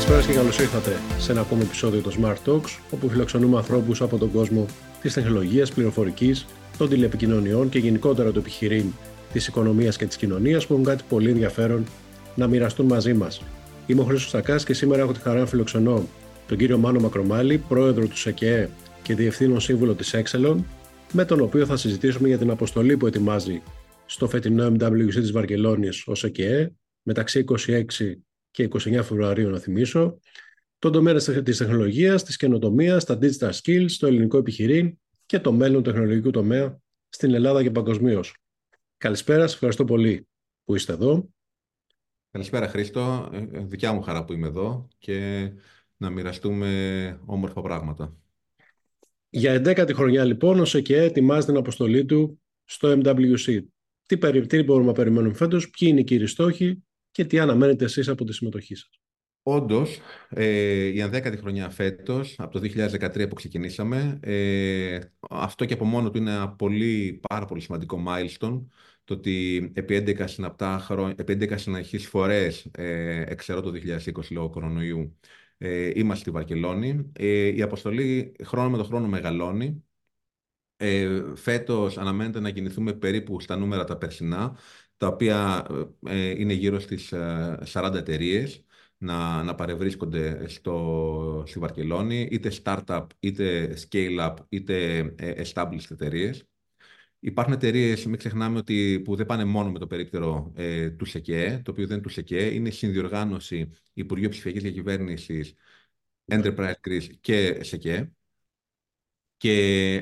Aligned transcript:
Λοιπόν, 0.00 0.14
καλησπέρα 0.14 0.32
και 0.32 0.40
καλώς 0.40 0.58
ήρθατε 0.58 0.96
σε 1.18 1.32
ένα 1.32 1.40
ακόμη 1.40 1.62
επεισόδιο 1.62 2.00
του 2.00 2.12
Smart 2.12 2.36
Talks, 2.46 2.78
όπου 2.90 3.08
φιλοξενούμε 3.08 3.56
ανθρώπους 3.56 4.02
από 4.02 4.18
τον 4.18 4.30
κόσμο 4.30 4.66
της 5.02 5.14
τεχνολογίας, 5.14 5.72
πληροφορικής, 5.72 6.46
των 6.78 6.88
τηλεπικοινωνιών 6.88 7.68
και 7.68 7.78
γενικότερα 7.78 8.30
του 8.30 8.38
επιχειρήν 8.38 8.92
της 9.32 9.46
οικονομίας 9.46 9.96
και 9.96 10.06
της 10.06 10.16
κοινωνίας 10.16 10.66
που 10.66 10.72
έχουν 10.72 10.84
κάτι 10.84 11.04
πολύ 11.08 11.30
ενδιαφέρον 11.30 11.84
να 12.34 12.46
μοιραστούν 12.46 12.86
μαζί 12.86 13.14
μας. 13.14 13.42
Είμαι 13.86 14.00
ο 14.00 14.04
Χρήσο 14.04 14.28
Σακάς 14.28 14.64
και 14.64 14.74
σήμερα 14.74 15.02
έχω 15.02 15.12
τη 15.12 15.20
χαρά 15.20 15.38
να 15.38 15.46
φιλοξενώ 15.46 16.08
τον 16.46 16.58
κύριο 16.58 16.78
Μάνο 16.78 17.00
Μακρομάλη, 17.00 17.58
πρόεδρο 17.58 18.06
του 18.06 18.16
ΣΕΚΕ 18.16 18.68
και 19.02 19.14
διευθύνων 19.14 19.60
σύμβουλο 19.60 19.94
της 19.94 20.14
Exelon, 20.14 20.56
με 21.12 21.24
τον 21.24 21.40
οποίο 21.40 21.66
θα 21.66 21.76
συζητήσουμε 21.76 22.28
για 22.28 22.38
την 22.38 22.50
αποστολή 22.50 22.96
που 22.96 23.06
ετοιμάζει 23.06 23.62
στο 24.06 24.28
φετινό 24.28 24.66
MWC 24.66 25.14
της 25.14 25.32
Βαρκελόνης 25.32 26.02
ως 26.06 26.24
ΕΚΕ 26.24 26.72
μεταξύ 27.02 27.44
26 27.48 27.56
και 28.50 28.68
29 28.72 28.78
Φεβρουαρίου 28.92 29.50
να 29.50 29.58
θυμίσω, 29.58 30.18
τον 30.78 30.92
τομέα 30.92 31.14
της 31.14 31.56
τεχνολογίας, 31.56 32.24
της 32.24 32.36
καινοτομίας, 32.36 33.04
τα 33.04 33.18
digital 33.22 33.50
skills, 33.50 33.90
το 33.98 34.06
ελληνικό 34.06 34.38
επιχειρήν 34.38 34.98
και 35.26 35.38
το 35.38 35.52
μέλλον 35.52 35.82
του 35.82 35.90
τεχνολογικού 35.90 36.30
τομέα 36.30 36.80
στην 37.08 37.34
Ελλάδα 37.34 37.62
και 37.62 37.70
παγκοσμίως. 37.70 38.36
Καλησπέρα, 38.96 39.40
σας 39.40 39.52
ευχαριστώ 39.52 39.84
πολύ 39.84 40.28
που 40.64 40.74
είστε 40.74 40.92
εδώ. 40.92 41.28
Καλησπέρα 42.30 42.68
Χρήστο, 42.68 43.30
ε, 43.32 43.36
ε, 43.36 43.64
δικιά 43.64 43.92
μου 43.92 44.02
χαρά 44.02 44.24
που 44.24 44.32
είμαι 44.32 44.46
εδώ 44.46 44.88
και 44.98 45.50
να 45.96 46.10
μοιραστούμε 46.10 47.20
όμορφα 47.24 47.60
πράγματα. 47.60 48.16
Για 49.30 49.62
11η 49.64 49.92
χρονιά 49.94 50.24
λοιπόν, 50.24 50.60
ο 50.60 50.64
ΣΕΚΕ 50.64 51.02
ετοιμάζει 51.02 51.46
την 51.46 51.56
αποστολή 51.56 52.04
του 52.04 52.40
στο 52.64 53.00
MWC. 53.04 53.64
Τι, 54.06 54.18
περι, 54.18 54.46
τι 54.46 54.62
μπορούμε 54.62 54.86
να 54.86 54.92
περιμένουμε 54.92 55.34
φέτος, 55.34 55.70
ποιοι 55.70 55.88
είναι 55.90 56.00
οι 56.00 56.04
κύριοι 56.04 56.26
στόχοι 56.26 56.84
και 57.20 57.26
τι 57.26 57.38
αναμένετε 57.38 57.84
εσείς 57.84 58.08
από 58.08 58.24
τη 58.24 58.32
συμμετοχή 58.32 58.74
σας. 58.74 59.00
Όντως, 59.42 59.98
ε, 60.28 60.84
η 60.84 61.00
11η 61.00 61.36
χρονιά 61.36 61.70
φέτος, 61.70 62.34
από 62.38 62.52
το 62.52 62.58
2013 62.58 63.28
που 63.28 63.34
ξεκινήσαμε, 63.34 64.18
ε, 64.22 64.98
αυτό 65.30 65.64
και 65.64 65.74
από 65.74 65.84
μόνο 65.84 66.10
του 66.10 66.18
είναι 66.18 66.30
ένα 66.30 66.48
πολύ, 66.50 67.20
πάρα 67.28 67.46
πολύ 67.46 67.60
σημαντικό 67.60 68.02
milestone. 68.06 68.62
Το 69.04 69.14
ότι 69.14 69.70
επί 69.74 69.94
11 69.94 70.26
συναπτά 70.26 70.78
χρόνια, 70.78 71.14
επί 71.18 71.32
11 71.32 71.56
συνεχείς 71.56 72.06
φορές, 72.06 72.66
ε, 72.72 73.24
εξαιρώ 73.26 73.60
το 73.60 73.70
2020 73.70 74.32
λόγω 74.34 74.50
κορονοϊού, 74.50 75.18
ε, 75.58 75.90
είμαστε 75.94 76.22
στη 76.22 76.30
Βαρκελόνη. 76.30 77.12
Ε, 77.12 77.54
η 77.54 77.62
αποστολή 77.62 78.36
χρόνο 78.44 78.70
με 78.70 78.76
το 78.76 78.84
χρόνο 78.84 79.08
μεγαλώνει. 79.08 79.84
Ε, 80.82 81.22
φέτος 81.34 81.98
αναμένεται 81.98 82.40
να 82.40 82.50
κινηθούμε 82.50 82.92
περίπου 82.92 83.40
στα 83.40 83.56
νούμερα 83.56 83.84
τα 83.84 83.96
περσινά, 83.96 84.58
τα 84.96 85.06
οποία 85.06 85.66
ε, 86.06 86.28
είναι 86.28 86.52
γύρω 86.52 86.80
στις 86.80 87.12
40 87.12 87.94
ε, 87.94 87.98
εταιρείες 87.98 88.64
να, 88.98 89.42
να 89.42 89.54
παρευρίσκονται 89.54 90.48
στο, 90.48 91.44
στη 91.46 91.58
Βαρκελόνη, 91.58 92.28
είτε 92.30 92.52
startup, 92.64 93.06
είτε 93.20 93.74
scale-up, 93.88 94.34
είτε 94.48 94.98
ε, 95.18 95.42
established 95.44 95.90
εταιρείες. 95.90 96.44
Υπάρχουν 97.20 97.52
εταιρείες, 97.52 98.06
μην 98.06 98.18
ξεχνάμε, 98.18 98.58
ότι, 98.58 99.00
που 99.04 99.16
δεν 99.16 99.26
πάνε 99.26 99.44
μόνο 99.44 99.70
με 99.70 99.78
το 99.78 99.86
περίπτερο 99.86 100.52
ε, 100.56 100.90
του 100.90 101.04
ΣΕΚΕ, 101.04 101.60
το 101.64 101.70
οποίο 101.70 101.86
δεν 101.86 101.96
είναι 101.96 102.06
του 102.06 102.12
ΣΕΚΕ, 102.12 102.54
είναι 102.54 102.70
συνδιοργάνωση 102.70 103.70
Υπουργείου 103.92 104.28
Ψηφιακής 104.28 104.62
Διακυβέρνησης, 104.62 105.54
Enterprise 106.32 106.74
Greece 106.88 107.06
και 107.20 107.62
ΣΕΚΕ. 107.62 108.12
Και 109.40 109.52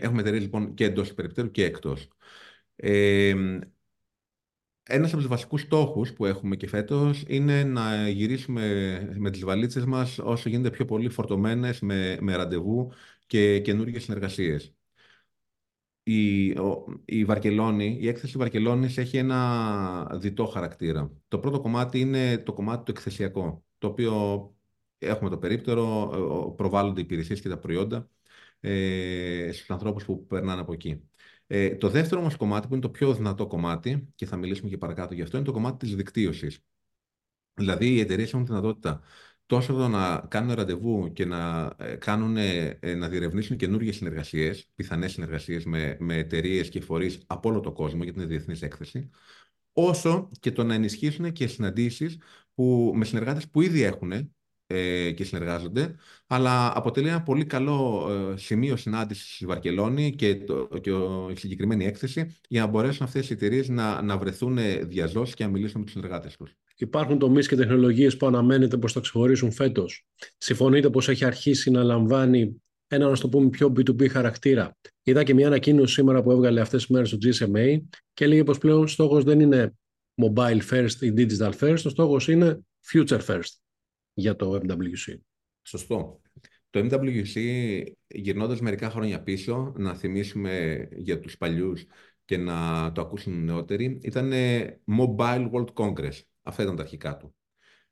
έχουμε 0.03 0.21
εταιρείες 0.21 0.43
λοιπόν 0.43 0.75
και 0.75 0.85
εντός 0.85 1.09
του 1.09 1.15
περιπτέρου 1.15 1.51
και 1.51 1.65
εκτός. 1.65 2.09
Ε, 2.77 3.35
ένας 4.83 5.09
από 5.11 5.19
τους 5.19 5.29
βασικούς 5.29 5.61
στόχους 5.61 6.13
που 6.13 6.27
έχουμε 6.27 6.57
και 6.57 6.67
φέτος 6.69 7.25
είναι 7.27 7.65
να 7.65 8.09
γυρίσουμε 8.09 8.63
με 9.19 9.31
τις 9.31 9.45
βαλίτσες 9.45 9.85
μας 9.85 10.19
όσο 10.19 10.49
γίνεται 10.49 10.71
πιο 10.71 10.85
πολύ 10.85 11.09
φορτωμένες 11.09 11.81
με, 11.81 12.19
με 12.21 12.37
ραντεβού 12.37 12.93
και 13.27 13.61
καινούργιες 13.61 14.03
συνεργασίες. 14.03 14.75
Η, 16.03 16.47
η 17.05 17.25
Βαρκελόνη, 17.25 17.99
η 18.01 18.09
έκθεση 18.09 18.39
Βαρκελόνης 18.39 18.99
έχει 18.99 19.17
ένα 19.17 20.19
διτό 20.21 20.47
χαρακτήρα. 20.47 21.13
Το 21.29 21.39
πρώτο 21.39 21.61
κομμάτι 21.61 22.01
είναι 22.01 22.39
το 22.39 22.53
κομμάτι 22.53 22.85
το 22.85 22.93
εκθεσιακό, 22.97 23.65
το 23.79 23.87
οποίο 23.87 24.15
έχουμε 24.99 25.31
το 25.31 25.39
περίπτερο, 25.39 26.55
προβάλλονται 26.57 27.01
οι 27.01 27.03
υπηρεσίες 27.03 27.41
και 27.41 27.49
τα 27.49 27.59
προϊόντα 27.59 28.11
ε, 28.61 29.51
στους 29.53 29.71
ανθρώπους 29.71 30.05
που 30.05 30.27
περνάνε 30.27 30.61
από 30.61 30.73
εκεί. 30.73 31.03
Ε, 31.47 31.77
το 31.77 31.89
δεύτερο 31.89 32.21
όμω 32.21 32.37
κομμάτι, 32.37 32.67
που 32.67 32.73
είναι 32.73 32.83
το 32.83 32.91
πιο 32.91 33.15
δυνατό 33.15 33.47
κομμάτι, 33.47 34.09
και 34.15 34.27
θα 34.27 34.37
μιλήσουμε 34.37 34.71
και 34.71 34.79
παρακάτω 34.79 35.15
γι' 35.15 35.23
αυτό, 35.23 35.37
είναι 35.37 35.47
το 35.47 35.53
κομμάτι 35.53 35.87
της 35.87 35.97
δικτύωσης. 35.97 36.59
Δηλαδή, 37.55 37.95
οι 37.95 38.01
εταιρείες 38.01 38.29
έχουν 38.29 38.45
τη 38.45 38.51
δυνατότητα 38.51 39.01
τόσο 39.47 39.73
εδώ 39.73 39.89
να 39.89 40.27
κάνουν 40.29 40.55
ραντεβού 40.55 41.13
και 41.13 41.25
να, 41.25 41.73
ε, 41.79 41.95
κάνουν, 41.95 42.37
ε, 42.37 42.79
να 42.97 43.09
διερευνήσουν 43.09 43.57
καινούργιες 43.57 43.97
συνεργασίες, 43.97 44.69
πιθανές 44.75 45.13
συνεργασίες 45.13 45.65
με, 45.65 45.97
με 46.01 46.17
εταιρείες 46.17 46.69
και 46.69 46.81
φορείς 46.81 47.23
από 47.27 47.49
όλο 47.49 47.61
τον 47.61 47.73
κόσμο, 47.73 48.03
γιατί 48.03 48.19
είναι 48.19 48.29
διεθνής 48.29 48.63
έκθεση, 48.63 49.11
όσο 49.73 50.31
και 50.41 50.53
το 50.53 50.65
να 50.65 50.75
ενισχύσουν 50.75 51.33
και 51.33 51.47
συναντήσεις 51.47 52.19
με 52.95 53.05
συνεργάτες 53.05 53.49
που 53.49 53.61
ήδη 53.61 53.83
έχουν 53.83 54.33
ε, 54.71 55.11
και 55.11 55.25
συνεργάζονται, 55.25 55.95
αλλά 56.27 56.77
αποτελεί 56.77 57.09
ένα 57.09 57.23
πολύ 57.23 57.45
καλό 57.45 58.09
ε, 58.11 58.37
σημείο 58.37 58.77
συνάντησης 58.77 59.35
στη 59.35 59.47
Βαρκελόνη 59.47 60.15
και, 60.15 60.35
το, 60.37 60.69
και 60.81 60.91
η 61.33 61.37
συγκεκριμένη 61.37 61.85
έκθεση 61.85 62.37
για 62.49 62.61
να 62.61 62.67
μπορέσουν 62.67 63.07
αυτές 63.07 63.31
οι 63.31 63.33
εταιρείες 63.33 63.69
να, 63.69 64.03
να 64.03 64.19
βρεθούν 64.19 64.59
διαζώσεις 64.83 65.35
και 65.35 65.45
να 65.45 65.51
μιλήσουν 65.51 65.79
με 65.79 65.85
τους 65.85 65.95
συνεργάτες 65.95 66.37
τους. 66.37 66.55
Υπάρχουν 66.77 67.19
τομείς 67.19 67.49
και 67.49 67.57
τεχνολογίες 67.57 68.17
που 68.17 68.27
αναμένεται 68.27 68.77
πως 68.77 68.93
θα 68.93 69.01
ξεχωρίσουν 69.01 69.53
φέτος. 69.53 70.07
Συμφωνείτε 70.39 70.91
πως 70.91 71.09
έχει 71.09 71.25
αρχίσει 71.25 71.71
να 71.71 71.83
λαμβάνει 71.83 72.63
ένα, 72.89 73.09
να 73.09 73.17
το 73.17 73.29
πούμε, 73.29 73.49
πιο 73.49 73.73
B2B 73.77 74.09
χαρακτήρα; 74.09 74.77
Είδα 75.03 75.23
και 75.23 75.35
μια 75.35 75.47
ανακοίνωση 75.47 75.93
σήμερα 75.93 76.23
που 76.23 76.31
έβγαλε 76.31 76.61
αυτές 76.61 76.87
τις 76.87 76.91
μέρες 76.91 77.09
στο 77.09 77.19
GSMA 77.23 77.81
και 78.15 78.25
έλεγε 78.25 78.45
πως 78.45 78.59
πλέον 78.59 78.89
στόχος 78.89 79.25
δεν 79.25 79.41
είναι 79.41 79.75
mobile 80.23 80.61
first 80.71 81.01
ή 81.01 81.13
digital 81.17 81.53
first, 81.61 81.83
ο 81.85 81.89
στόχος 81.89 82.29
είναι 82.29 82.61
future 82.93 83.21
first 83.27 83.68
για 84.19 84.37
το 84.37 84.61
MWC. 84.63 85.19
Σωστό. 85.63 86.21
Το 86.71 86.89
MWC, 86.91 87.37
γυρνώντας 88.07 88.61
μερικά 88.61 88.91
χρόνια 88.91 89.23
πίσω, 89.23 89.73
να 89.77 89.95
θυμίσουμε 89.95 90.89
για 90.93 91.21
τους 91.21 91.37
παλιούς 91.37 91.85
και 92.25 92.37
να 92.37 92.93
το 92.93 93.01
ακούσουν 93.01 93.33
οι 93.33 93.43
νεότεροι, 93.45 93.99
ήταν 94.03 94.33
Mobile 94.99 95.51
World 95.51 95.73
Congress. 95.75 96.21
Αυτά 96.43 96.63
ήταν 96.63 96.77
τα 96.77 96.83
αρχικά 96.83 97.17
του. 97.17 97.35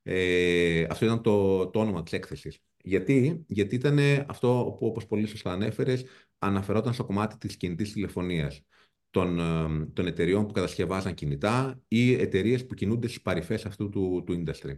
Ε, 0.03 0.85
αυτό 0.89 1.05
ήταν 1.05 1.21
το, 1.21 1.67
το 1.67 1.79
όνομα 1.79 2.03
της 2.03 2.13
έκθεσης. 2.13 2.59
Γιατί, 2.83 3.45
Γιατί 3.47 3.75
ήταν 3.75 3.99
αυτό 4.27 4.75
που, 4.79 4.85
όπως 4.85 5.05
πολύ 5.05 5.25
σωστά 5.25 5.51
ανέφερες, 5.51 6.05
αναφερόταν 6.39 6.93
στο 6.93 7.05
κομμάτι 7.05 7.37
της 7.37 7.57
κινητής 7.57 7.93
τηλεφωνίας 7.93 8.61
των, 9.09 9.39
ε, 9.39 9.85
των 9.93 10.07
εταιριών 10.07 10.45
που 10.47 10.53
κατασκευάζαν 10.53 11.13
κινητά 11.13 11.81
ή 11.87 12.13
εταιρείες 12.13 12.65
που 12.65 12.73
κινούνται 12.73 13.07
στις 13.07 13.21
παρυφές 13.21 13.65
αυτού 13.65 13.89
του, 13.89 14.23
του 14.25 14.43
industry 14.43 14.77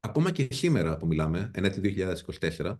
ακόμα 0.00 0.30
και 0.30 0.48
σήμερα 0.50 0.96
που 0.96 1.06
μιλάμε, 1.06 1.50
ενέτη 1.54 1.94
2024, 2.58 2.78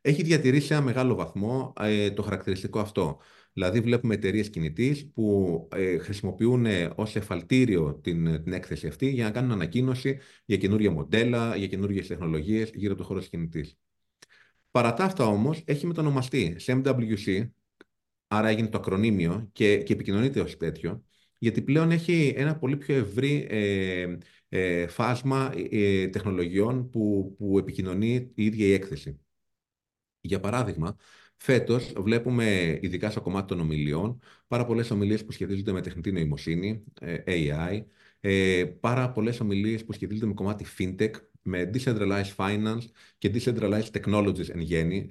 έχει 0.00 0.22
διατηρήσει 0.22 0.66
σε 0.66 0.74
ένα 0.74 0.82
μεγάλο 0.82 1.14
βαθμό 1.14 1.72
ε, 1.80 2.10
το 2.10 2.22
χαρακτηριστικό 2.22 2.78
αυτό. 2.80 3.20
Δηλαδή 3.52 3.80
βλέπουμε 3.80 4.14
εταιρείες 4.14 4.50
κινητής 4.50 5.10
που 5.14 5.68
ε, 5.74 5.98
χρησιμοποιούν 5.98 6.66
ως 6.94 7.16
εφαλτήριο 7.16 7.94
την, 7.94 8.42
την 8.42 8.52
έκθεση 8.52 8.86
αυτή 8.86 9.10
για 9.10 9.24
να 9.24 9.30
κάνουν 9.30 9.52
ανακοίνωση 9.52 10.18
για 10.44 10.56
καινούργια 10.56 10.90
μοντέλα, 10.90 11.56
για 11.56 11.66
καινούργιες 11.66 12.06
τεχνολογίες 12.06 12.70
γύρω 12.74 12.92
από 12.92 13.00
το 13.00 13.06
χώρος 13.06 13.22
της 13.22 13.30
κινητής. 13.30 13.78
Παρά 14.70 14.94
τα 14.94 15.04
αυτά 15.04 15.26
όμως 15.26 15.62
έχει 15.64 15.86
μετονομαστεί 15.86 16.54
σε 16.58 16.82
MWC, 16.84 17.50
άρα 18.26 18.48
έγινε 18.48 18.68
το 18.68 18.78
ακρονίμιο 18.78 19.48
και, 19.52 19.82
και 19.82 19.92
επικοινωνείται 19.92 20.40
ως 20.40 20.56
τέτοιο, 20.56 21.04
γιατί 21.38 21.62
πλέον 21.62 21.90
έχει 21.90 22.32
ένα 22.36 22.58
πολύ 22.58 22.76
πιο 22.76 22.94
ευρύ 22.94 23.46
ε, 23.50 24.16
ε, 24.48 24.86
φάσμα 24.86 25.52
ε, 25.70 26.08
τεχνολογιών 26.08 26.90
που, 26.90 27.34
που 27.38 27.58
επικοινωνεί 27.58 28.14
η 28.34 28.44
ίδια 28.44 28.66
η 28.66 28.72
έκθεση. 28.72 29.20
Για 30.20 30.40
παράδειγμα, 30.40 30.96
Φέτος 31.36 31.92
βλέπουμε, 31.96 32.78
ειδικά 32.82 33.10
στο 33.10 33.20
κομμάτι 33.20 33.46
των 33.46 33.60
ομιλιών, 33.60 34.20
πάρα 34.48 34.64
πολλές 34.64 34.90
ομιλίες 34.90 35.24
που 35.24 35.32
σχετίζονται 35.32 35.72
με 35.72 35.80
τεχνητή 35.80 36.12
νοημοσύνη, 36.12 36.84
ε, 37.00 37.22
AI, 37.26 37.84
πάρα 38.80 39.12
πολλές 39.12 39.40
ομιλίες 39.40 39.84
που 39.84 39.92
σχετίζονται 39.92 40.26
με 40.26 40.34
κομμάτι 40.34 40.66
fintech, 40.78 41.10
με 41.42 41.70
decentralized 41.74 42.34
finance 42.36 42.82
και 43.18 43.30
decentralized 43.34 43.90
technologies 43.90 44.48
εν 44.48 44.60
γέννη, 44.60 45.10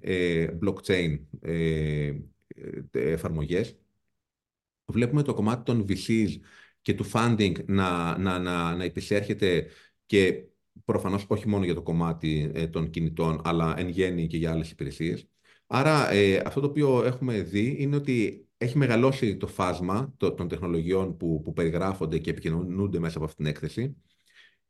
blockchain 0.63 1.19
εφαρμογές. 2.91 3.77
Βλέπουμε 4.85 5.21
το 5.21 5.33
κομμάτι 5.33 5.63
των 5.63 5.85
VCs 5.89 6.29
και 6.81 6.93
του 6.93 7.05
funding 7.13 7.65
να, 7.65 8.17
να, 8.17 8.39
να, 8.39 8.75
να 8.75 8.85
υπησέρχεται 8.85 9.67
και 10.05 10.43
προφανώς 10.85 11.25
όχι 11.27 11.47
μόνο 11.47 11.65
για 11.65 11.73
το 11.73 11.81
κομμάτι 11.81 12.51
ε, 12.53 12.67
των 12.67 12.89
κινητών, 12.89 13.41
αλλά 13.43 13.73
εν 13.77 13.89
γέννη 13.89 14.27
και 14.27 14.37
για 14.37 14.51
άλλες 14.51 14.71
υπηρεσίες. 14.71 15.27
Άρα 15.67 16.11
ε, 16.11 16.41
αυτό 16.45 16.59
το 16.59 16.67
οποίο 16.67 17.03
έχουμε 17.05 17.41
δει 17.41 17.75
είναι 17.79 17.95
ότι 17.95 18.47
έχει 18.57 18.77
μεγαλώσει 18.77 19.37
το 19.37 19.47
φάσμα 19.47 20.13
των 20.17 20.47
τεχνολογιών 20.47 21.17
που, 21.17 21.41
που 21.41 21.53
περιγράφονται 21.53 22.17
και 22.17 22.29
επικοινωνούνται 22.29 22.99
μέσα 22.99 23.17
από 23.17 23.25
αυτήν 23.25 23.45
την 23.45 23.53
έκθεση. 23.53 23.95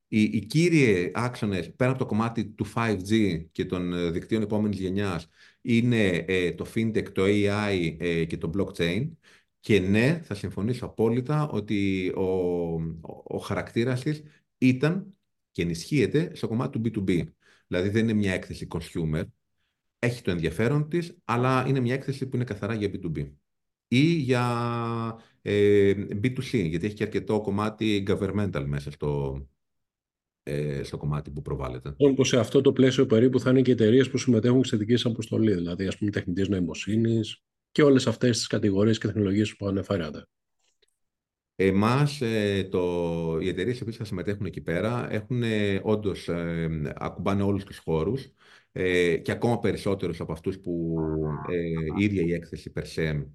Οι, 0.07 0.21
οι 0.21 0.45
κύριοι 0.45 1.11
άξονες, 1.13 1.73
πέρα 1.75 1.89
από 1.89 1.99
το 1.99 2.05
κομμάτι 2.05 2.45
του 2.45 2.65
5G 2.75 3.45
και 3.51 3.65
των 3.65 3.93
ε, 3.93 4.09
δικτύων 4.11 4.41
επόμενης 4.41 4.79
γενιάς, 4.79 5.27
είναι 5.61 6.07
ε, 6.27 6.51
το 6.51 6.65
fintech, 6.75 7.11
το 7.11 7.23
AI 7.25 7.95
ε, 7.99 8.25
και 8.25 8.37
το 8.37 8.49
blockchain. 8.57 9.09
Και 9.63 9.79
ναι, 9.79 10.21
θα 10.23 10.35
συμφωνήσω 10.35 10.85
απόλυτα 10.85 11.47
ότι 11.47 12.11
ο, 12.15 12.21
ο, 12.21 13.23
ο 13.23 13.37
χαρακτήρας 13.37 14.01
της 14.01 14.23
ήταν 14.57 15.15
και 15.51 15.61
ενισχύεται 15.61 16.31
στο 16.35 16.47
κομμάτι 16.47 16.79
του 16.79 17.03
B2B. 17.05 17.23
Δηλαδή 17.67 17.89
δεν 17.89 18.03
είναι 18.03 18.13
μια 18.13 18.33
έκθεση 18.33 18.67
consumer, 18.69 19.23
έχει 19.99 20.21
το 20.21 20.31
ενδιαφέρον 20.31 20.89
της, 20.89 21.17
αλλά 21.23 21.65
είναι 21.67 21.79
μια 21.79 21.93
έκθεση 21.93 22.25
που 22.25 22.35
είναι 22.35 22.45
καθαρά 22.45 22.73
για 22.73 22.91
B2B 22.93 23.31
ή 23.87 24.03
για 24.03 24.45
ε, 25.41 25.93
B2C, 26.23 26.67
γιατί 26.67 26.85
έχει 26.85 26.95
και 26.95 27.03
αρκετό 27.03 27.41
κομμάτι 27.41 28.03
governmental 28.07 28.63
μέσα 28.65 28.91
στο, 28.91 29.41
ε, 30.43 30.83
στο 30.83 30.97
κομμάτι 30.97 31.31
που 31.31 31.41
προβάλλεται. 31.41 31.95
Λοιπόν, 31.97 32.25
σε 32.25 32.39
αυτό 32.39 32.61
το 32.61 32.73
πλαίσιο 32.73 33.05
περίπου 33.05 33.39
θα 33.39 33.49
είναι 33.49 33.61
και 33.61 33.71
εταιρείες 33.71 34.09
που 34.09 34.17
συμμετέχουν 34.17 34.63
σε 34.63 34.77
δική 34.77 35.07
αποστολή, 35.07 35.53
δηλαδή 35.53 35.87
ας 35.87 35.97
πούμε 35.97 36.11
τεχνητής 36.11 36.47
νοημοσύνης 36.47 37.43
και 37.73 37.83
όλες 37.83 38.07
αυτές 38.07 38.37
τις 38.37 38.47
κατηγορίες 38.47 38.97
και 38.97 39.07
τεχνολογίες 39.07 39.55
που 39.55 39.67
ανεφέρατε. 39.67 40.25
Εμάς, 41.55 42.21
ε, 42.21 42.67
το, 42.71 43.37
οι 43.41 43.47
εταιρείες 43.47 43.83
που 43.83 43.91
θα 43.91 44.05
συμμετέχουν 44.05 44.45
εκεί 44.45 44.61
πέρα 44.61 45.11
έχουν 45.11 45.43
ε, 45.43 45.79
όντως 45.83 46.27
ε, 46.27 46.93
ακουμπάνε 46.95 47.43
όλους 47.43 47.63
τους 47.63 47.77
χώρους 47.77 48.31
ε, 48.71 49.17
και 49.17 49.31
ακόμα 49.31 49.59
περισσότερους 49.59 50.19
από 50.19 50.31
αυτούς 50.31 50.59
που 50.59 50.95
ε, 51.49 51.55
η 51.99 52.03
ίδια 52.03 52.21
η 52.21 52.33
έκθεση 52.33 52.71
Percem 52.75 52.85
ε, 52.95 53.25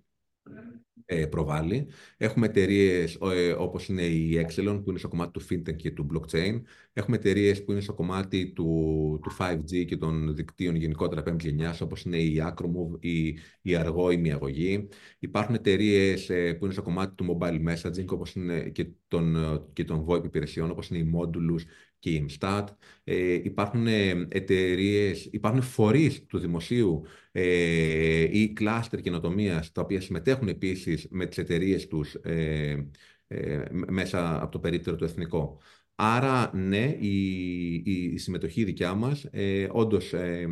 προβάλλει. 1.31 1.87
Έχουμε 2.17 2.47
εταιρείες 2.47 3.19
ε, 3.35 3.53
όπως 3.53 3.89
είναι 3.89 4.03
η 4.03 4.47
Exelon 4.47 4.81
που 4.85 4.91
είναι 4.91 4.99
στο 4.99 5.09
κομμάτι 5.09 5.31
του 5.33 5.43
FinTech 5.51 5.77
και 5.77 5.91
του 5.91 6.07
blockchain. 6.13 6.63
Έχουμε 6.93 7.17
εταιρείες 7.17 7.65
που 7.65 7.73
είναι 7.73 7.81
στο 7.81 7.95
κομμάτι 7.95 8.53
του, 8.53 9.21
του 9.23 9.37
5G 9.39 9.85
και 9.87 9.97
των 9.97 10.35
δικτύων 10.35 10.75
γενικότερα 10.75 11.23
πέμπτης 11.23 11.49
γενιάς, 11.51 11.81
όπως 11.81 12.03
είναι 12.03 12.17
η 12.17 12.43
Acromove, 12.47 12.97
η, 13.01 13.29
η 13.63 13.77
Argo, 13.77 14.13
η 14.13 14.17
Μιαγωγή. 14.17 14.89
Υπάρχουν 15.19 15.55
εταιρείες 15.55 16.31
ε, 16.31 16.55
που 16.55 16.65
είναι 16.65 16.73
στο 16.73 16.83
κομμάτι 16.83 17.15
του 17.15 17.39
mobile 17.41 17.69
messaging 17.69 18.07
όπως 18.09 18.35
είναι 18.35 18.61
και 18.61 18.89
των, 19.09 19.37
και 19.73 19.85
των 19.85 20.07
VoIP 20.09 20.25
υπηρεσιών 20.25 20.71
όπως 20.71 20.89
είναι 20.89 20.99
η 20.99 21.13
Modulus 21.15 21.61
και 21.99 22.11
η 22.11 22.27
Imstat. 22.29 22.65
Ε, 23.05 23.33
υπάρχουν 23.33 23.87
εταιρείες, 24.29 25.29
υπάρχουν 25.33 25.63
φορείς 25.63 26.27
του 26.27 26.39
δημοσίου 26.39 27.03
ε, 27.33 28.39
ή 28.39 28.53
κλάστερ 28.53 29.01
καινοτομίας 29.01 29.73
τα 29.73 29.81
οποία 29.81 30.01
συμμετέχουν 30.01 30.49
επίσης 30.49 31.07
με 31.11 31.27
τις 31.27 31.39
εταιρείες 31.39 31.87
τους 31.87 32.15
ε, 32.15 32.89
ε, 33.27 33.65
μέσα 33.89 34.43
από 34.43 34.53
το 34.53 34.59
περίπτερο 34.59 34.97
του 34.97 35.05
εθνικό. 35.05 35.61
Άρα, 36.01 36.51
ναι, 36.55 36.97
η, 37.01 37.73
η 37.85 38.19
συμμετοχή 38.19 38.65
δικιά 38.65 38.95
μας 38.95 39.25
ε, 39.31 39.69
όντως 39.71 40.13
ε, 40.13 40.47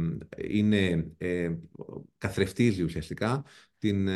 είναι, 0.49 1.11
ε, 1.19 1.55
καθρεφτίζει 2.19 2.83
ουσιαστικά 2.83 3.45
την, 3.79 4.09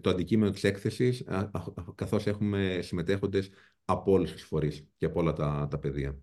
το 0.00 0.10
αντικείμενο 0.10 0.50
της 0.50 0.64
έκθεσης, 0.64 1.24
καθώς 1.94 2.26
έχουμε 2.26 2.78
συμμετέχοντες 2.82 3.50
από 3.84 4.12
όλους 4.12 4.32
τους 4.32 4.42
φορείς 4.42 4.86
και 4.96 5.06
από 5.06 5.20
όλα 5.20 5.32
τα, 5.32 5.68
τα 5.70 5.78
πεδία. 5.78 6.18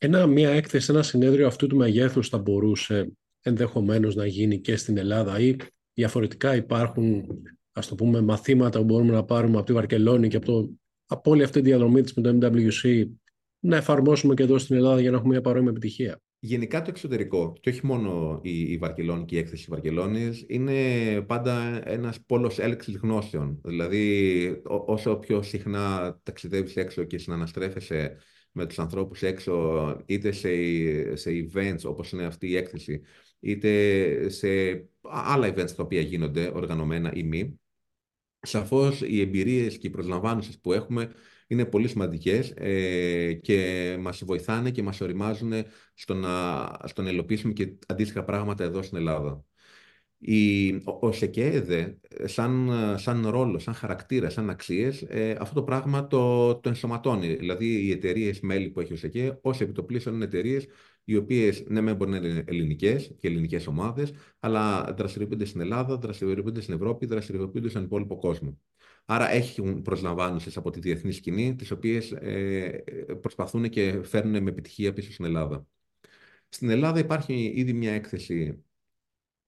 Ένα, 0.00 0.26
μια 0.26 0.50
έκθεση, 0.50 0.92
ένα 0.92 1.02
συνέδριο 1.02 1.46
αυτού 1.46 1.66
του 1.66 1.76
μεγέθους 1.76 2.28
θα 2.28 2.38
μπορούσε 2.38 3.12
ενδεχομένως 3.42 4.14
να 4.14 4.26
γίνει 4.26 4.60
και 4.60 4.76
στην 4.76 4.96
Ελλάδα 4.96 5.40
ή 5.40 5.56
διαφορετικά 5.94 6.56
υπάρχουν 6.56 7.26
ας 7.72 7.88
το 7.88 7.94
πούμε 7.94 8.20
μαθήματα 8.20 8.78
που 8.78 8.84
μπορούμε 8.84 9.12
να 9.12 9.24
πάρουμε 9.24 9.56
από 9.56 9.66
τη 9.66 9.72
Βαρκελόνη 9.72 10.28
και 10.28 10.36
από, 10.36 10.46
το, 10.46 10.70
από 11.06 11.30
όλη 11.30 11.42
αυτή 11.42 11.60
τη 11.60 11.68
διαδρομή 11.68 12.02
της 12.02 12.14
με 12.14 12.22
το 12.22 12.38
MWC 12.40 13.06
να 13.58 13.76
εφαρμόσουμε 13.76 14.34
και 14.34 14.42
εδώ 14.42 14.58
στην 14.58 14.76
Ελλάδα 14.76 15.00
για 15.00 15.10
να 15.10 15.16
έχουμε 15.16 15.32
μια 15.32 15.40
παρόμοια 15.40 15.70
επιτυχία. 15.70 16.20
Γενικά 16.38 16.82
το 16.82 16.90
εξωτερικό, 16.90 17.52
και 17.60 17.70
όχι 17.70 17.86
μόνο 17.86 18.40
η, 18.42 18.60
η 18.60 18.78
Βαρκελόνη 18.78 19.24
και 19.24 19.34
η 19.34 19.38
έκθεση 19.38 19.66
Βαρκελόνης, 19.68 20.44
είναι 20.48 20.74
πάντα 21.26 21.82
ένας 21.84 22.20
πόλος 22.26 22.58
έλεξης 22.58 22.96
γνώσεων. 22.96 23.60
Δηλαδή, 23.64 24.62
όσο 24.64 25.16
πιο 25.16 25.42
συχνά 25.42 26.18
ταξιδεύεις 26.22 26.76
έξω 26.76 27.04
και 27.04 27.18
συναναστρέφεσαι 27.18 28.16
με 28.56 28.66
τους 28.66 28.78
ανθρώπους 28.78 29.22
έξω, 29.22 29.96
είτε 30.06 30.32
σε, 30.32 30.48
σε 31.16 31.30
events 31.30 31.80
όπως 31.84 32.12
είναι 32.12 32.24
αυτή 32.24 32.48
η 32.48 32.56
έκθεση, 32.56 33.02
είτε 33.40 34.28
σε 34.28 34.48
άλλα 35.02 35.48
events 35.48 35.70
τα 35.70 35.82
οποία 35.82 36.00
γίνονται 36.00 36.50
οργανωμένα 36.54 37.12
ή 37.14 37.22
μη. 37.22 37.60
Σαφώς 38.40 39.00
οι 39.00 39.20
εμπειρίες 39.20 39.78
και 39.78 39.86
οι 39.86 39.90
προσλαμβάνωσες 39.90 40.58
που 40.58 40.72
έχουμε 40.72 41.12
είναι 41.46 41.64
πολύ 41.64 41.88
σημαντικές 41.88 42.52
ε, 42.56 43.32
και 43.32 43.96
μας 44.00 44.24
βοηθάνε 44.24 44.70
και 44.70 44.82
μας 44.82 45.00
οριμάζουν 45.00 45.52
στο 45.94 46.14
να, 46.14 46.64
στο 46.84 47.02
να 47.02 47.08
ελοπίσουμε 47.08 47.52
και 47.52 47.74
αντίστοιχα 47.86 48.24
πράγματα 48.24 48.64
εδώ 48.64 48.82
στην 48.82 48.98
Ελλάδα. 48.98 49.44
Η, 50.28 50.70
ο, 50.74 50.98
ο 51.00 51.12
ΣΕΚΕΔΕ, 51.12 51.98
σαν, 52.24 52.70
σαν 52.98 53.28
ρόλο, 53.28 53.58
σαν 53.58 53.74
χαρακτήρα, 53.74 54.30
σαν 54.30 54.50
αξίες, 54.50 55.02
ε, 55.02 55.36
αυτό 55.40 55.54
το 55.54 55.62
πράγμα 55.62 56.06
το, 56.06 56.54
το 56.54 56.68
ενσωματώνει. 56.68 57.34
Δηλαδή, 57.34 57.66
οι 57.66 57.90
εταιρείες 57.90 58.40
μέλη 58.40 58.68
που 58.68 58.80
έχει 58.80 58.92
ο 58.92 58.96
ΣΕΚΕ, 58.96 59.38
ως 59.40 59.60
επιτοπλίστων 59.60 60.14
είναι 60.14 60.24
εταιρείες 60.24 60.66
οι 61.04 61.16
οποίες 61.16 61.64
ναι, 61.68 61.80
μεν 61.80 61.96
μπορεί 61.96 62.10
να 62.10 62.16
είναι 62.16 62.44
ελληνικές 62.46 63.14
και 63.18 63.28
ελληνικές 63.28 63.66
ομάδες, 63.66 64.12
αλλά 64.38 64.94
δραστηριοποιούνται 64.98 65.44
στην 65.44 65.60
Ελλάδα, 65.60 65.96
δραστηριοποιούνται 65.98 66.60
στην 66.60 66.74
Ευρώπη, 66.74 67.06
δραστηριοποιούνται 67.06 67.68
στον 67.68 67.82
υπόλοιπο 67.82 68.16
κόσμο. 68.16 68.58
Άρα 69.04 69.30
έχουν 69.32 69.82
προσλαμβάνουσες 69.82 70.56
από 70.56 70.70
τη 70.70 70.80
διεθνή 70.80 71.12
σκηνή, 71.12 71.54
τις 71.56 71.70
οποίες 71.70 72.12
ε, 72.12 72.84
προσπαθούν 73.20 73.68
και 73.68 74.02
φέρνουν 74.02 74.42
με 74.42 74.50
επιτυχία 74.50 74.92
πίσω 74.92 75.12
στην 75.12 75.24
Ελλάδα. 75.24 75.66
Στην 76.48 76.70
Ελλάδα 76.70 76.98
υπάρχει 76.98 77.52
ήδη 77.54 77.72
μια 77.72 77.92
έκθεση 77.92 78.64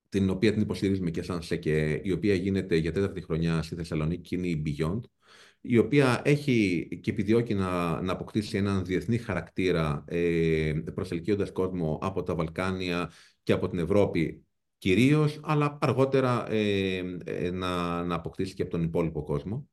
την 0.08 0.30
οποία 0.30 0.52
την 0.52 0.62
υποστηρίζουμε 0.62 1.10
και 1.10 1.22
σαν 1.22 1.42
ΣΕΚΕ, 1.42 2.00
η 2.04 2.12
οποία 2.12 2.34
γίνεται 2.34 2.76
για 2.76 2.92
τέταρτη 2.92 3.20
χρονιά 3.20 3.62
στη 3.62 3.74
Θεσσαλονίκη 3.74 4.28
και 4.28 4.36
είναι 4.36 4.46
η 4.46 4.62
Beyond, 4.66 5.00
η 5.60 5.78
οποία 5.78 6.22
έχει 6.24 6.88
και 7.02 7.10
επιδιώκει 7.10 7.54
να, 7.54 8.00
να 8.00 8.12
αποκτήσει 8.12 8.56
έναν 8.56 8.84
διεθνή 8.84 9.18
χαρακτήρα 9.18 10.04
ε, 10.06 10.72
προσελκύοντας 10.94 11.52
κόσμο 11.52 11.98
από 12.02 12.22
τα 12.22 12.34
Βαλκάνια 12.34 13.10
και 13.42 13.52
από 13.52 13.68
την 13.68 13.78
Ευρώπη 13.78 14.46
κυρίως, 14.78 15.40
αλλά 15.42 15.78
αργότερα 15.80 16.50
ε, 16.50 16.96
ε, 17.24 17.50
να, 17.50 18.04
να 18.04 18.14
αποκτήσει 18.14 18.54
και 18.54 18.62
από 18.62 18.70
τον 18.70 18.82
υπόλοιπο 18.82 19.22
κόσμο. 19.22 19.68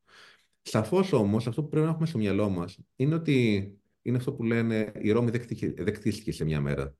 Σαφώς 0.61 1.13
όμως 1.13 1.47
αυτό 1.47 1.61
που 1.63 1.69
πρέπει 1.69 1.85
να 1.85 1.91
έχουμε 1.91 2.07
στο 2.07 2.17
μυαλό 2.17 2.49
μας 2.49 2.79
είναι 2.95 3.15
ότι 3.15 3.69
είναι 4.01 4.17
αυτό 4.17 4.33
που 4.33 4.43
λένε 4.43 4.91
η 5.01 5.11
Ρώμη 5.11 5.31
δεκτίστηκε 5.75 6.31
σε 6.31 6.43
μια 6.43 6.61
μέρα. 6.61 6.95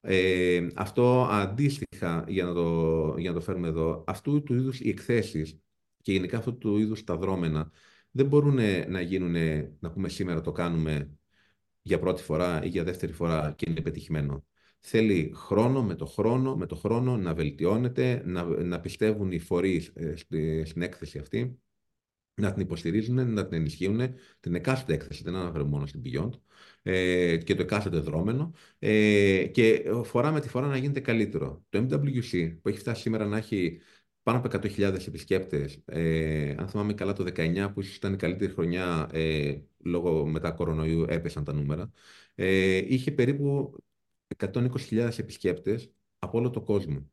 Ε, 0.00 0.66
αυτό 0.74 1.26
αντίστοιχα, 1.30 2.24
για 2.28 2.44
να, 2.44 2.52
το, 2.52 3.14
για 3.18 3.30
να 3.30 3.36
το 3.36 3.42
φέρουμε 3.42 3.68
εδώ, 3.68 4.04
αυτού 4.06 4.42
του 4.42 4.54
είδους 4.54 4.80
οι 4.80 4.88
εκθέσεις 4.88 5.58
και 6.02 6.12
γενικά 6.12 6.38
αυτού 6.38 6.58
του 6.58 6.78
είδους 6.78 7.04
τα 7.04 7.16
δρόμενα 7.16 7.70
δεν 8.10 8.26
μπορούν 8.26 8.58
να 8.88 9.00
γίνουν, 9.00 9.34
να 9.78 9.90
πούμε 9.90 10.08
σήμερα 10.08 10.40
το 10.40 10.52
κάνουμε 10.52 11.18
για 11.82 11.98
πρώτη 11.98 12.22
φορά 12.22 12.64
ή 12.64 12.68
για 12.68 12.84
δεύτερη 12.84 13.12
φορά 13.12 13.54
και 13.56 13.70
είναι 13.70 13.80
πετυχημένο. 13.80 14.44
Θέλει 14.78 15.32
χρόνο 15.34 15.82
με 15.82 15.94
το 15.94 16.06
χρόνο, 16.06 16.56
με 16.56 16.66
το 16.66 16.74
χρόνο 16.74 17.16
να 17.16 17.34
βελτιώνεται, 17.34 18.22
να, 18.26 18.44
να 18.44 18.80
πιστεύουν 18.80 19.32
οι 19.32 19.38
φορείς 19.38 19.92
ε, 19.94 20.14
στην 20.64 20.82
έκθεση 20.82 21.18
αυτή, 21.18 21.60
να 22.34 22.52
την 22.52 22.62
υποστηρίζουν, 22.62 23.32
να 23.32 23.46
την 23.46 23.58
ενισχύουν, 23.58 24.00
την 24.40 24.54
εκάστοτε 24.54 24.94
έκθεση, 24.94 25.22
δεν 25.22 25.34
αναφέρω 25.34 25.64
μόνο 25.64 25.86
στην 25.86 26.02
Beyond, 26.04 26.30
ε, 26.82 27.36
και 27.36 27.54
το 27.54 27.62
εκάστοτε 27.62 27.98
δρόμενο 27.98 28.52
ε, 28.78 29.46
και 29.46 29.84
φορά 30.04 30.30
με 30.32 30.40
τη 30.40 30.48
φορά 30.48 30.66
να 30.66 30.76
γίνεται 30.76 31.00
καλύτερο. 31.00 31.64
Το 31.68 31.86
MWC 31.90 32.56
που 32.62 32.68
έχει 32.68 32.78
φτάσει 32.78 33.00
σήμερα 33.00 33.26
να 33.26 33.36
έχει 33.36 33.80
πάνω 34.22 34.38
από 34.38 34.48
100.000 34.52 35.06
επισκέπτες, 35.06 35.82
ε, 35.84 36.54
αν 36.58 36.68
θυμάμαι 36.68 36.94
καλά 36.94 37.12
το 37.12 37.24
19 37.24 37.70
που 37.74 37.80
ίσως 37.80 37.96
ήταν 37.96 38.12
η 38.12 38.16
καλύτερη 38.16 38.52
χρονιά 38.52 39.08
ε, 39.12 39.58
λόγω 39.78 40.26
μετά 40.26 40.50
κορονοϊού 40.50 41.04
έπεσαν 41.08 41.44
τα 41.44 41.52
νούμερα, 41.52 41.90
ε, 42.34 42.76
είχε 42.76 43.12
περίπου 43.12 43.74
120.000 44.36 45.18
επισκέπτες 45.18 45.92
από 46.18 46.38
όλο 46.38 46.50
το 46.50 46.62
κόσμο. 46.62 47.10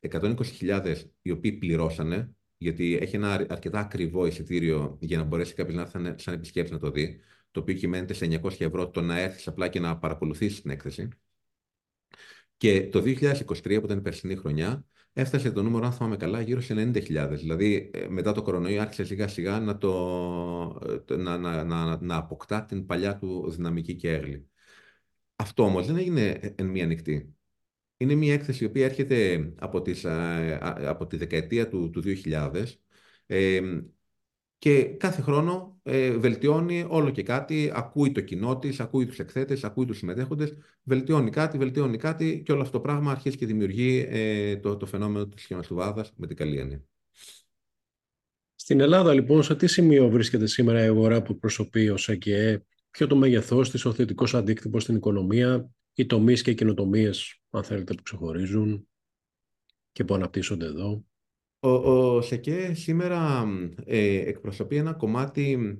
120.000 0.00 0.94
οι 1.22 1.30
οποίοι 1.30 1.52
πληρώσανε, 1.52 2.34
γιατί 2.58 2.98
έχει 3.00 3.16
ένα 3.16 3.46
αρκετά 3.48 3.78
ακριβό 3.78 4.26
εισιτήριο 4.26 4.98
για 5.00 5.18
να 5.18 5.24
μπορέσει 5.24 5.54
κάποιος 5.54 5.76
να 5.76 5.82
έρθει 5.82 6.22
σαν 6.22 6.34
επισκέπτης 6.34 6.72
να 6.72 6.78
το 6.78 6.90
δει 6.90 7.20
το 7.56 7.62
οποίο 7.62 7.74
κυμαίνεται 7.74 8.12
σε 8.14 8.40
900 8.42 8.60
ευρώ 8.60 8.90
το 8.90 9.00
να 9.00 9.18
έρθεις 9.18 9.46
απλά 9.46 9.68
και 9.68 9.80
να 9.80 9.98
παρακολουθήσεις 9.98 10.62
την 10.62 10.70
έκθεση. 10.70 11.08
Και 12.56 12.88
το 12.88 13.00
2023, 13.00 13.62
που 13.62 13.84
ήταν 13.84 13.98
η 13.98 14.00
περσινή 14.00 14.36
χρονιά, 14.36 14.84
έφτασε 15.12 15.50
το 15.50 15.62
νούμερο, 15.62 15.86
αν 15.86 15.92
θυμάμαι 15.92 16.16
καλά, 16.16 16.40
γύρω 16.40 16.60
σε 16.60 16.74
90.000. 16.74 17.38
Δηλαδή, 17.38 17.90
ε, 17.92 18.08
μετά 18.08 18.32
το 18.32 18.42
κορονοϊό 18.42 18.80
άρχισε 18.80 19.04
σιγά 19.04 19.28
σιγά 19.28 19.60
να, 19.60 19.78
το, 19.78 21.16
να, 21.16 21.38
να, 21.38 21.64
να, 21.64 21.98
να 22.00 22.16
αποκτά 22.16 22.64
την 22.64 22.86
παλιά 22.86 23.16
του 23.18 23.50
δυναμική 23.50 23.94
και 23.94 24.12
έγλη. 24.12 24.48
Αυτό 25.36 25.62
όμως 25.62 25.86
δεν 25.86 25.96
έγινε 25.96 26.54
εν 26.56 26.66
μία 26.66 26.86
νυχτή. 26.86 27.36
Είναι 27.96 28.14
μια 28.14 28.32
έκθεση 28.34 28.64
η 28.64 28.66
οποία 28.66 28.84
έρχεται 28.84 29.52
από, 29.58 29.82
τις, 29.82 30.04
από 30.60 31.06
τη 31.06 31.16
δεκαετία 31.16 31.68
του, 31.68 31.90
του 31.90 32.02
2000. 32.24 32.64
Ε, 33.26 33.60
και 34.58 34.84
κάθε 34.84 35.22
χρόνο 35.22 35.80
ε, 35.82 36.10
βελτιώνει 36.10 36.86
όλο 36.88 37.10
και 37.10 37.22
κάτι, 37.22 37.70
ακούει 37.74 38.12
το 38.12 38.20
κοινό 38.20 38.58
της, 38.58 38.80
ακούει 38.80 39.06
τους 39.06 39.18
εκθέτες, 39.18 39.64
ακούει 39.64 39.84
τους 39.84 39.98
συμμετέχοντες, 39.98 40.54
βελτιώνει 40.82 41.30
κάτι, 41.30 41.58
βελτιώνει 41.58 41.96
κάτι 41.96 42.42
και 42.44 42.52
όλο 42.52 42.60
αυτό 42.60 42.72
το 42.72 42.80
πράγμα 42.80 43.10
αρχίζει 43.10 43.36
και 43.36 43.46
δημιουργεί 43.46 44.06
ε, 44.08 44.56
το, 44.56 44.76
το 44.76 44.86
φαινόμενο 44.86 45.26
της 45.26 45.44
χιονοστιβάδα 45.44 46.06
με 46.16 46.26
την 46.26 46.36
καλή 46.36 46.58
έννοια. 46.58 46.82
Στην 48.54 48.80
Ελλάδα, 48.80 49.14
λοιπόν, 49.14 49.42
σε 49.42 49.56
τι 49.56 49.66
σημείο 49.66 50.08
βρίσκεται 50.08 50.46
σήμερα 50.46 50.84
η 50.84 50.86
αγορά 50.86 51.22
που 51.22 51.38
προσωπεί 51.38 51.88
ο 51.88 51.96
ΣΕΚΕ, 51.96 52.64
ποιο 52.90 53.06
το 53.06 53.16
μέγεθός 53.16 53.70
της, 53.70 53.84
ο 53.84 53.92
θετικός 53.92 54.34
αντίκτυπος 54.34 54.82
στην 54.82 54.96
οικονομία, 54.96 55.70
οι 55.94 56.06
τομείς 56.06 56.42
και 56.42 56.50
οι 56.50 56.54
καινοτομίες, 56.54 57.42
αν 57.50 57.64
θέλετε, 57.64 57.94
που 57.94 58.02
ξεχωρίζουν 58.02 58.88
και 59.92 60.04
που 60.04 60.14
αναπτύσσονται 60.14 60.66
εδώ; 60.66 61.04
Ο, 61.66 62.16
ο 62.16 62.20
ΣΕΚΕ 62.20 62.74
σήμερα 62.74 63.44
ε, 63.84 64.16
εκπροσωπεί 64.16 64.76
ένα 64.76 64.92
κομμάτι, 64.92 65.78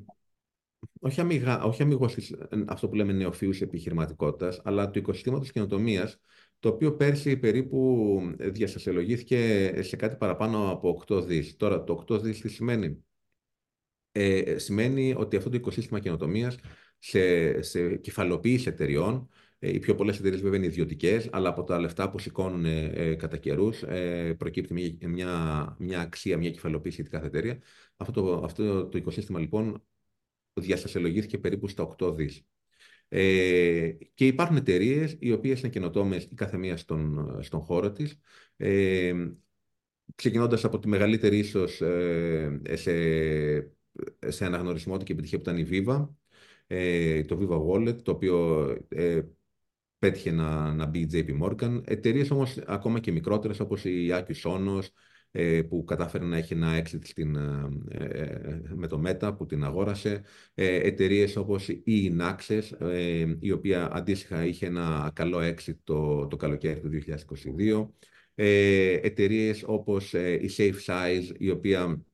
όχι, 1.01 1.21
αμυγα, 1.21 1.63
όχι 1.65 1.83
αμυγός 1.83 2.17
αυτό 2.67 2.89
που 2.89 2.95
λέμε 2.95 3.13
νεοφύους 3.13 3.61
επιχειρηματικότητας, 3.61 4.61
αλλά 4.65 4.91
του 4.91 4.99
οικοσυστήματος 4.99 5.53
καινοτομίας, 5.53 6.21
το 6.59 6.69
οποίο 6.69 6.97
πέρσι 6.97 7.37
περίπου 7.37 8.21
διασασιολογήθηκε 8.39 9.73
σε 9.83 9.97
κάτι 9.97 10.17
παραπάνω 10.17 10.71
από 10.71 10.89
8 10.89 11.21
δις. 11.21 11.57
Τώρα, 11.57 11.85
το 11.85 11.93
8 11.93 12.19
δις 12.19 12.41
τι 12.41 12.49
σημαίνει; 12.49 13.05
Ε, 14.13 14.59
σημαίνει 14.59 15.15
ότι 15.17 15.37
αυτό 15.37 15.51
το 15.51 15.57
οικοσύστημα 15.57 15.99
καινοτομίας 15.99 16.57
σε, 17.09 17.63
σε 17.63 17.97
κεφαλοποίηση 17.97 18.69
εταιριών 18.69 19.29
ε, 19.59 19.73
οι 19.75 19.79
πιο 19.79 19.95
πολλές 19.95 20.19
εταιρείες 20.19 20.41
βέβαια 20.41 20.59
είναι 20.59 20.67
ιδιωτικές, 20.67 21.29
αλλά 21.33 21.49
από 21.49 21.65
τα 21.65 21.81
λεφτά 21.81 22.11
που 22.11 22.19
σηκώνουν 22.19 22.65
ε, 22.65 23.15
κατά 23.15 23.37
καιρούς 23.37 23.83
ε, 23.83 24.35
προκύπτει 24.39 24.73
μια, 24.75 25.09
μια, 25.09 25.77
μια 25.79 26.01
αξία, 26.01 26.37
μια 26.37 26.51
κεφαλοποίηση 26.51 27.01
για 27.03 27.11
κάθε 27.11 27.27
εταιρεία. 27.27 27.59
Αυτό 27.97 28.23
το, 28.23 28.45
αυτό 28.45 28.87
το 28.87 28.99
οικοσύστημα 28.99 29.39
λοιπόν 29.41 29.83
διαστασιολογήθηκε 30.53 31.39
περίπου 31.39 31.69
στα 31.69 31.97
8 31.99 32.17
δις. 32.17 32.47
Ε, 33.09 33.91
και 34.15 34.27
υπάρχουν 34.27 34.57
εταιρείες 34.57 35.17
οι 35.19 35.33
οποίες 35.33 35.61
είναι 35.61 35.69
καινοτόμες 35.69 36.25
η 36.25 36.35
κάθε 36.35 36.57
μία 36.57 36.77
στον, 36.77 37.37
στον 37.43 37.61
χώρο 37.61 37.93
της. 37.93 38.19
Ε, 38.57 39.15
ξεκινώντας 40.15 40.65
από 40.65 40.79
τη 40.79 40.89
μεγαλύτερη 40.89 41.39
ίσως 41.39 41.81
ε, 41.81 42.61
σε, 42.73 42.93
σε 44.31 44.45
αναγνωρισμό 44.45 44.97
και 44.97 45.13
επιτυχία 45.13 45.41
που 45.41 45.51
ήταν 45.51 45.59
η 45.59 45.67
Viva, 45.71 46.09
ε, 46.67 47.23
το 47.23 47.39
Viva 47.41 47.67
Wallet, 47.67 48.03
το 48.03 48.11
οποίο 48.11 48.67
ε, 48.89 49.23
πέτυχε 49.99 50.31
να, 50.31 50.73
να 50.73 50.87
μπει 50.87 50.99
η 50.99 51.09
JP 51.13 51.43
Morgan. 51.43 51.81
Εταιρείες 51.85 52.31
όμως 52.31 52.59
ακόμα 52.67 53.01
και 53.01 53.13
μικρότερες 53.13 53.61
όπως 53.61 53.85
η 53.85 54.13
Άκη 54.13 54.41
Sonos, 54.45 54.85
ε, 55.39 55.63
που 55.63 55.85
κατάφερε 55.85 56.25
να 56.25 56.37
έχει 56.37 56.53
ένα 56.53 56.83
exit 56.83 57.01
στην, 57.03 57.37
ε, 57.37 58.05
ε, 58.05 58.63
με 58.75 58.87
το 58.87 59.03
Meta 59.07 59.35
που 59.37 59.47
την 59.47 59.65
αγόρασε. 59.65 60.23
Εταιρείες 60.55 61.37
όπως 61.37 61.69
η 61.69 62.17
Inaxes, 62.17 62.63
η 63.41 63.51
οποία 63.51 63.91
αντίστοιχα 63.93 64.47
είχε 64.47 64.67
ένα 64.67 65.11
καλό 65.15 65.39
exit 65.39 65.77
το, 65.85 66.27
το 66.27 66.37
καλοκαίρι 66.37 66.81
του 66.81 66.89
2022. 66.89 67.91
Εταιρείες 68.35 69.63
όπως 69.67 70.13
η 70.13 70.51
Safe 70.57 70.85
Size, 70.87 71.35
η 71.39 71.51
οποία 71.51 72.05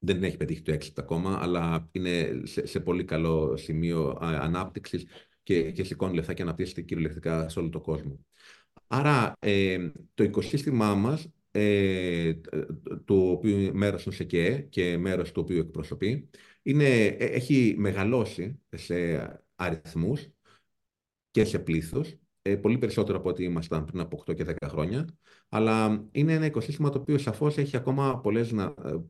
δεν 0.00 0.24
έχει 0.24 0.36
πετύχει 0.36 0.62
το 0.62 0.72
exit 0.72 0.92
ακόμα, 0.94 1.38
αλλά 1.42 1.88
είναι 1.92 2.40
σε, 2.44 2.66
σε 2.66 2.80
πολύ 2.80 3.04
καλό 3.04 3.56
σημείο 3.56 4.18
ανάπτυξης 4.20 5.06
και, 5.42 5.70
και 5.70 5.84
σηκώνει 5.84 6.14
λεφτά 6.14 6.34
και 6.34 6.42
αναπτύσσεται 6.42 6.82
κυριολεκτικά 6.82 7.48
σε 7.48 7.58
όλο 7.58 7.68
τον 7.68 7.82
κόσμο. 7.82 8.18
Άρα 8.86 9.36
ε, 9.38 9.90
το 10.14 10.24
οικοσύστημά 10.24 10.94
μας, 10.94 11.28
ε, 11.50 12.34
το 13.04 13.30
οποίο 13.30 13.70
μέρος 13.74 14.04
είναι 14.04 14.14
ΣΕΚΕ 14.14 14.66
και 14.70 14.98
μέρος 14.98 15.32
του 15.32 15.40
οποίου 15.44 15.58
εκπροσωπεί, 15.58 16.30
είναι, 16.62 17.04
ε, 17.04 17.24
έχει 17.24 17.74
μεγαλώσει 17.78 18.60
σε 18.70 18.94
αριθμούς 19.56 20.28
και 21.30 21.44
σε 21.44 21.58
πλήθος, 21.58 22.16
ε, 22.42 22.56
πολύ 22.56 22.78
περισσότερο 22.78 23.18
από 23.18 23.28
ό,τι 23.28 23.44
ήμασταν 23.44 23.84
πριν 23.84 24.00
από 24.00 24.24
8 24.26 24.34
και 24.34 24.44
10 24.46 24.54
χρόνια, 24.68 25.08
αλλά 25.48 26.04
είναι 26.12 26.32
ένα 26.32 26.46
οικοσύστημα 26.46 26.90
το 26.90 26.98
οποίο 26.98 27.18
σαφώς 27.18 27.58
έχει 27.58 27.76
ακόμα 27.76 28.20
πολλές, 28.20 28.54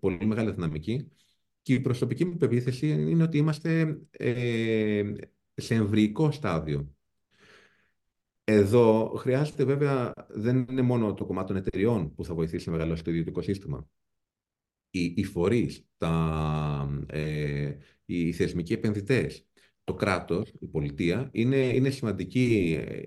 πολύ 0.00 0.26
μεγάλη 0.26 0.50
δυναμική 0.50 1.08
και 1.62 1.74
η 1.74 1.80
προσωπική 1.80 2.24
μου 2.24 2.36
πεποίθηση 2.36 2.88
είναι 2.88 3.22
ότι 3.22 3.38
είμαστε 3.38 4.00
ε, 4.10 5.12
σε 5.54 5.74
εμβρυϊκό 5.74 6.30
στάδιο. 6.30 6.94
Εδώ 8.44 9.14
χρειάζεται 9.16 9.64
βέβαια, 9.64 10.12
δεν 10.28 10.66
είναι 10.70 10.82
μόνο 10.82 11.14
το 11.14 11.24
κομμάτι 11.24 11.46
των 11.46 11.56
εταιριών 11.56 12.14
που 12.14 12.24
θα 12.24 12.34
βοηθήσει 12.34 12.68
να 12.68 12.76
μεγαλώσει 12.76 13.04
το 13.04 13.10
ίδιο 13.10 13.24
το 13.24 13.30
οικοσύστημα. 13.30 13.88
Οι, 14.90 15.04
οι 15.16 15.24
φορείς, 15.24 15.86
τα, 15.96 17.04
ε, 17.06 17.76
οι 18.04 18.32
θεσμικοί 18.32 18.72
επενδυτές, 18.72 19.46
το 19.90 19.96
κράτος, 19.96 20.52
η 20.60 20.66
πολιτεία, 20.66 21.28
είναι, 21.32 21.56
είναι 21.56 21.90
σημαντικοί 21.90 22.76
ε, 22.88 23.02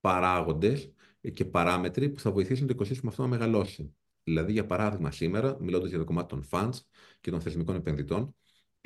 παράγοντες 0.00 0.92
και 1.32 1.44
παράμετροι 1.44 2.08
που 2.08 2.20
θα 2.20 2.30
βοηθήσουν 2.30 2.66
το 2.66 2.72
οικοσύστημα 2.74 3.10
αυτό 3.10 3.22
να 3.22 3.28
μεγαλώσει. 3.28 3.94
Δηλαδή, 4.22 4.52
για 4.52 4.66
παράδειγμα, 4.66 5.10
σήμερα, 5.10 5.56
μιλώντας 5.60 5.88
για 5.88 5.98
το 5.98 6.04
κομμάτι 6.04 6.28
των 6.28 6.48
funds 6.50 6.78
και 7.20 7.30
των 7.30 7.40
θεσμικών 7.40 7.76
επενδυτών, 7.76 8.34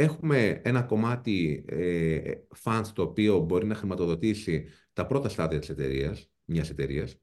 Έχουμε 0.00 0.60
ένα 0.64 0.82
κομμάτι 0.82 1.64
ε, 1.68 2.32
funds 2.62 2.86
το 2.94 3.02
οποίο 3.02 3.38
μπορεί 3.38 3.66
να 3.66 3.74
χρηματοδοτήσει 3.74 4.66
τα 4.92 5.06
πρώτα 5.06 5.28
στάδια 5.28 5.58
της 5.58 5.68
εταιρείας, 5.68 6.30
μιας 6.44 6.70
εταιρείας, 6.70 7.16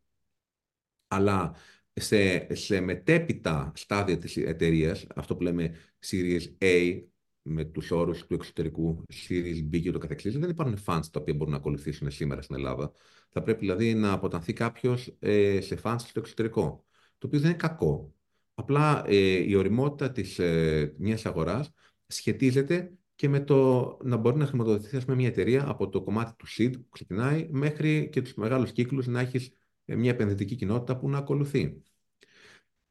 αλλά 1.08 1.56
σε, 1.94 2.56
σε 2.56 2.80
μετέπειτα 2.80 3.72
στάδια 3.76 4.18
της 4.18 4.38
εταιρείας, 4.38 5.08
αυτό 5.16 5.36
που 5.36 5.44
λέμε 5.44 5.76
Series 6.06 6.42
A, 6.60 7.02
με 7.48 7.64
τους 7.66 7.92
όρους 7.92 8.26
του 8.26 8.34
εξωτερικού, 8.34 9.04
Series 9.28 9.74
B 9.74 9.82
και 9.82 9.92
το 9.92 10.00
καθεξής, 10.00 10.38
δεν 10.38 10.50
υπάρχουν 10.50 10.78
funds 10.86 11.06
τα 11.12 11.20
οποία 11.20 11.34
μπορούν 11.34 11.52
να 11.52 11.58
ακολουθήσουν 11.58 12.12
σήμερα 12.12 12.42
στην 12.42 12.56
Ελλάδα. 12.56 12.92
Θα 13.30 13.42
πρέπει 13.42 13.60
δηλαδή 13.60 13.94
να 13.94 14.12
αποτανθεί 14.12 14.54
κάποιος 14.54 15.16
ε, 15.20 15.62
σε 15.62 15.80
funds 15.84 15.96
στο 15.98 16.20
εξωτερικό, 16.20 16.86
το 17.18 17.28
οποίο 17.28 17.40
δεν 17.40 17.50
είναι 17.50 17.58
κακό. 17.58 18.14
Απλά 18.54 19.04
ε, 19.08 19.16
η 19.50 19.56
οριμότητα 19.56 20.12
της 20.12 20.40
ε, 20.40 20.94
μιας 20.98 21.26
αγοράς 21.26 21.72
σχετίζεται 22.08 22.92
και 23.16 23.30
με 23.30 23.40
το 23.40 23.98
να 24.04 24.18
μπορεί 24.18 24.38
να 24.38 24.46
χρηματοδοτηθεί 24.46 25.00
με 25.08 25.16
μια 25.16 25.28
εταιρεία 25.28 25.68
από 25.68 25.90
το 25.90 26.04
κομμάτι 26.04 26.34
του 26.38 26.46
seed 26.58 26.72
που 26.72 26.90
ξεκινάει 26.90 27.48
μέχρι 27.52 28.10
και 28.12 28.22
τους 28.22 28.34
μεγάλους 28.34 28.72
κύκλους 28.72 29.08
να 29.08 29.20
έχεις 29.20 29.52
ε, 29.86 29.96
μια 29.96 30.12
επενδυτική 30.12 30.56
κοινότητα 30.56 30.98
που 30.98 31.10
να 31.10 31.18
ακολουθεί. 31.18 31.82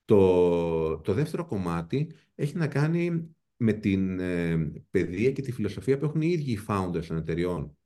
Το, 0.04 0.98
το 0.98 1.12
δεύτερο 1.12 1.46
κομμάτι 1.46 2.12
έχει 2.34 2.56
να 2.56 2.66
κάνει 2.66 3.35
με 3.56 3.72
την 3.72 4.20
ε, 4.20 4.72
παιδεία 4.90 5.32
και 5.32 5.42
τη 5.42 5.52
φιλοσοφία 5.52 5.98
που 5.98 6.04
έχουν 6.04 6.20
οι 6.20 6.28
ίδιοι 6.28 6.52
οι 6.52 6.60
founders 6.68 7.04
των 7.04 7.16
εταιριών. 7.16 7.76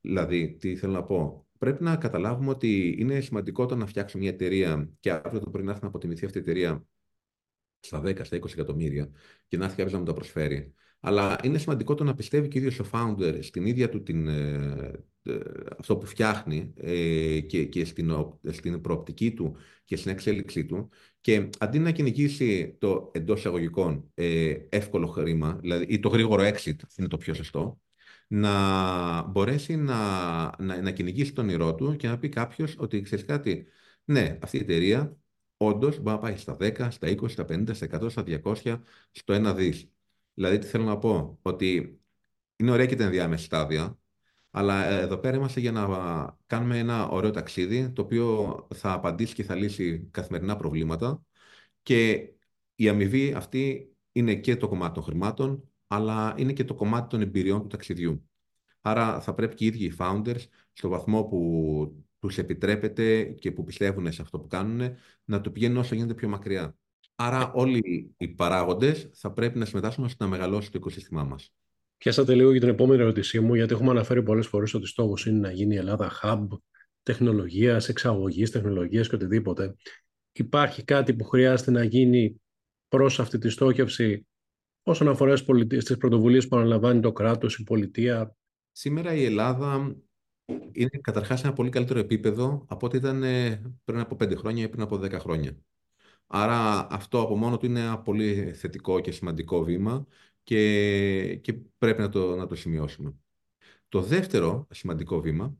Δηλαδή, 0.00 0.56
τι 0.60 0.76
θέλω 0.76 0.92
να 0.92 1.04
πω. 1.04 1.46
Πρέπει 1.58 1.82
να 1.82 1.96
καταλάβουμε 1.96 2.50
ότι 2.50 2.96
είναι 2.98 3.20
σημαντικό 3.20 3.66
το 3.66 3.76
να 3.76 3.86
φτιάξουμε 3.86 4.22
μια 4.22 4.32
εταιρεία 4.32 4.88
και 5.00 5.10
αύριο 5.10 5.40
το 5.40 5.50
πρωί 5.50 5.62
να 5.64 5.70
έρθει 5.70 5.82
να 5.82 5.88
αποτιμηθεί 5.88 6.24
αυτή 6.24 6.38
η 6.38 6.40
εταιρεία 6.40 6.84
στα 7.80 8.02
10, 8.04 8.24
στα 8.24 8.36
20 8.36 8.52
εκατομμύρια 8.52 9.10
και 9.48 9.56
να 9.56 9.64
έρθει 9.64 9.76
κάποιος 9.76 9.92
να 9.92 9.98
μου 9.98 10.04
τα 10.04 10.12
προσφέρει. 10.12 10.74
Αλλά 11.06 11.38
είναι 11.42 11.58
σημαντικό 11.58 11.94
το 11.94 12.04
να 12.04 12.14
πιστεύει 12.14 12.48
και 12.48 12.58
ο 12.58 12.60
ίδιος 12.60 12.78
ο 12.80 12.86
founder 12.92 13.38
στην 13.42 13.66
ίδια 13.66 13.88
του 13.88 14.02
την, 14.02 14.28
ε, 14.28 14.92
ε, 15.22 15.38
αυτό 15.78 15.96
που 15.96 16.06
φτιάχνει 16.06 16.72
ε, 16.76 17.40
και, 17.40 17.64
και 17.64 17.84
στην, 17.84 18.12
στην 18.50 18.80
προοπτική 18.80 19.32
του 19.34 19.56
και 19.84 19.96
στην 19.96 20.10
εξέλιξή 20.10 20.64
του. 20.66 20.88
Και 21.20 21.48
αντί 21.58 21.78
να 21.78 21.90
κυνηγήσει 21.90 22.76
το 22.78 23.10
εντός 23.14 23.38
εισαγωγικών 23.38 24.10
ε, 24.14 24.54
εύκολο 24.68 25.06
χρήμα, 25.06 25.56
δηλαδή 25.60 25.84
ή 25.88 25.98
το 26.00 26.08
γρήγορο 26.08 26.42
exit 26.42 26.76
είναι 26.96 27.08
το 27.08 27.16
πιο 27.16 27.34
σωστό, 27.34 27.80
να 28.26 29.22
μπορέσει 29.22 29.76
να, 29.76 29.94
να, 30.58 30.80
να 30.82 30.90
κυνηγήσει 30.90 31.32
τον 31.32 31.44
όνειρό 31.44 31.74
του 31.74 31.96
και 31.96 32.08
να 32.08 32.18
πει 32.18 32.28
κάποιος 32.28 32.74
ότι 32.78 33.00
ξέρεις 33.00 33.24
κάτι, 33.24 33.66
ναι, 34.04 34.38
αυτή 34.42 34.56
η 34.56 34.60
εταιρεία 34.60 35.16
όντως 35.56 35.98
μπορεί 35.98 36.16
να 36.16 36.18
πάει 36.18 36.36
στα 36.36 36.56
10, 36.60 36.88
στα 36.90 37.08
20, 37.08 37.28
στα 37.28 37.44
50, 37.48 37.74
στα 37.74 37.86
100, 38.00 38.10
στα 38.10 38.24
200, 38.26 38.82
στο 39.10 39.34
1 39.34 39.54
δις. 39.54 39.93
Δηλαδή, 40.34 40.58
τι 40.58 40.66
θέλω 40.66 40.84
να 40.84 40.98
πω, 40.98 41.38
ότι 41.42 42.00
είναι 42.56 42.70
ωραία 42.70 42.86
και 42.86 42.96
τα 42.96 43.04
ενδιάμεσα 43.04 43.44
στάδια, 43.44 43.98
αλλά 44.50 44.84
ε, 44.84 45.00
εδώ 45.00 45.16
πέρα 45.16 45.36
είμαστε 45.36 45.60
για 45.60 45.72
να 45.72 45.86
κάνουμε 46.46 46.78
ένα 46.78 47.08
ωραίο 47.08 47.30
ταξίδι, 47.30 47.90
το 47.90 48.02
οποίο 48.02 48.56
θα 48.74 48.92
απαντήσει 48.92 49.34
και 49.34 49.42
θα 49.42 49.54
λύσει 49.54 50.08
καθημερινά 50.10 50.56
προβλήματα 50.56 51.22
και 51.82 52.28
η 52.74 52.88
αμοιβή 52.88 53.32
αυτή 53.32 53.92
είναι 54.12 54.34
και 54.34 54.56
το 54.56 54.68
κομμάτι 54.68 54.94
των 54.94 55.02
χρημάτων, 55.02 55.68
αλλά 55.86 56.34
είναι 56.36 56.52
και 56.52 56.64
το 56.64 56.74
κομμάτι 56.74 57.08
των 57.08 57.20
εμπειριών 57.20 57.60
του 57.60 57.66
ταξιδιού. 57.66 58.28
Άρα 58.80 59.20
θα 59.20 59.34
πρέπει 59.34 59.54
και 59.54 59.64
οι 59.64 59.66
ίδιοι 59.66 59.84
οι 59.84 59.94
founders, 59.98 60.40
στο 60.72 60.88
βαθμό 60.88 61.24
που 61.24 62.04
τους 62.18 62.38
επιτρέπεται 62.38 63.24
και 63.24 63.52
που 63.52 63.64
πιστεύουν 63.64 64.12
σε 64.12 64.22
αυτό 64.22 64.40
που 64.40 64.46
κάνουν, 64.46 64.96
να 65.24 65.40
το 65.40 65.50
πηγαίνουν 65.50 65.76
όσο 65.76 65.94
γίνεται 65.94 66.14
πιο 66.14 66.28
μακριά. 66.28 66.76
Άρα 67.14 67.52
όλοι 67.52 68.14
οι 68.16 68.28
παράγοντες 68.28 69.10
θα 69.14 69.32
πρέπει 69.32 69.58
να 69.58 69.64
συμμετάσχουν 69.64 70.04
ώστε 70.04 70.24
να 70.24 70.30
μεγαλώσει 70.30 70.70
το 70.70 70.78
οικοσύστημά 70.78 71.24
μας. 71.24 71.52
Πιάσατε 71.96 72.34
λίγο 72.34 72.50
για 72.50 72.60
την 72.60 72.68
επόμενη 72.68 73.02
ερώτησή 73.02 73.40
μου, 73.40 73.54
γιατί 73.54 73.72
έχουμε 73.72 73.90
αναφέρει 73.90 74.22
πολλές 74.22 74.46
φορές 74.46 74.74
ότι 74.74 74.86
στόχος 74.86 75.26
είναι 75.26 75.38
να 75.38 75.50
γίνει 75.50 75.74
η 75.74 75.78
Ελλάδα 75.78 76.10
hub 76.22 76.46
τεχνολογίας, 77.02 77.88
εξαγωγής 77.88 78.50
τεχνολογίας 78.50 79.08
και 79.08 79.14
οτιδήποτε. 79.14 79.74
Υπάρχει 80.32 80.84
κάτι 80.84 81.14
που 81.14 81.24
χρειάζεται 81.24 81.70
να 81.70 81.84
γίνει 81.84 82.40
προς 82.88 83.20
αυτή 83.20 83.38
τη 83.38 83.48
στόχευση 83.48 84.26
όσον 84.82 85.08
αφορά 85.08 85.36
στις 85.36 85.96
πρωτοβουλίες 85.98 86.48
που 86.48 86.56
αναλαμβάνει 86.56 87.00
το 87.00 87.12
κράτος, 87.12 87.58
η 87.58 87.62
πολιτεία; 87.62 88.36
Σήμερα 88.76 89.14
η 89.14 89.24
Ελλάδα 89.24 89.96
είναι 90.72 91.00
καταρχάς 91.00 91.40
σε 91.40 91.46
ένα 91.46 91.54
πολύ 91.54 91.70
καλύτερο 91.70 91.98
επίπεδο 91.98 92.64
από 92.68 92.86
ό,τι 92.86 92.96
ήταν 92.96 93.22
ε, 93.22 93.62
πριν 93.84 94.00
από 94.00 94.16
πέντε 94.16 94.34
χρόνια 94.34 94.64
ή 94.64 94.68
πριν 94.68 94.82
από 94.82 94.96
δέκα 94.96 95.18
χρόνια. 95.18 95.56
Άρα 96.26 96.86
αυτό 96.90 97.20
από 97.20 97.36
μόνο 97.36 97.56
του 97.56 97.66
είναι 97.66 97.80
ένα 97.80 97.98
πολύ 97.98 98.52
θετικό 98.52 99.00
και 99.00 99.10
σημαντικό 99.10 99.64
βήμα 99.64 100.06
και, 100.42 101.36
και 101.36 101.52
πρέπει 101.78 102.00
να 102.00 102.08
το, 102.08 102.36
να 102.36 102.46
το 102.46 102.54
σημειώσουμε. 102.54 103.14
Το 103.88 104.00
δεύτερο 104.00 104.66
σημαντικό 104.70 105.20
βήμα 105.20 105.56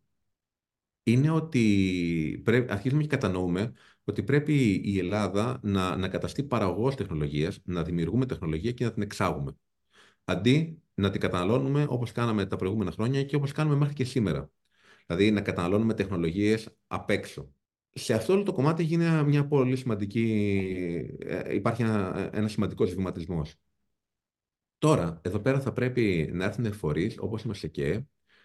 είναι 1.03 1.31
ότι 1.31 2.41
πρέπει, 2.45 2.73
αρχίζουμε 2.73 3.03
και 3.03 3.09
κατανοούμε 3.09 3.73
ότι 4.05 4.23
πρέπει 4.23 4.81
η 4.85 4.99
Ελλάδα 4.99 5.61
να, 5.63 5.97
να 5.97 6.09
καταστεί 6.09 6.43
παραγωγός 6.43 6.95
τεχνολογίας, 6.95 7.61
να 7.65 7.83
δημιουργούμε 7.83 8.27
τεχνολογία 8.27 8.73
και 8.73 8.85
να 8.85 8.93
την 8.93 9.03
εξάγουμε. 9.03 9.57
Αντί 10.25 10.83
να 10.95 11.11
την 11.11 11.21
καταναλώνουμε 11.21 11.87
όπως 11.89 12.13
κάναμε 12.13 12.47
τα 12.47 12.57
προηγούμενα 12.57 12.91
χρόνια 12.91 13.25
και 13.25 13.37
όπως 13.37 13.53
κάνουμε 13.53 13.77
μέχρι 13.77 13.95
και 13.95 14.05
σήμερα. 14.05 14.51
Δηλαδή 15.07 15.31
να 15.31 15.41
καταναλώνουμε 15.41 15.95
τεχνολογίες 15.95 16.77
απ' 16.87 17.11
έξω. 17.11 17.53
Σε 17.97 18.15
αυτό 18.15 18.33
όλο 18.33 18.43
το 18.43 18.53
κομμάτι 18.53 18.83
γίνεται 18.83 19.23
μια 19.23 19.47
πολύ 19.47 19.77
σημαντική, 19.77 21.17
ε, 21.19 21.55
υπάρχει 21.55 21.83
ένα, 21.83 22.31
ένας 22.33 22.53
σημαντικός 22.53 22.95
βηματισμός. 22.95 23.55
Τώρα, 24.79 25.21
εδώ 25.23 25.39
πέρα 25.41 25.61
θα 25.61 25.73
πρέπει 25.73 26.31
να 26.33 26.45
έρθουν 26.45 26.73
φορείς 26.73 27.19
όπως 27.19 27.43
είμαστε 27.43 27.69
και 27.69 28.03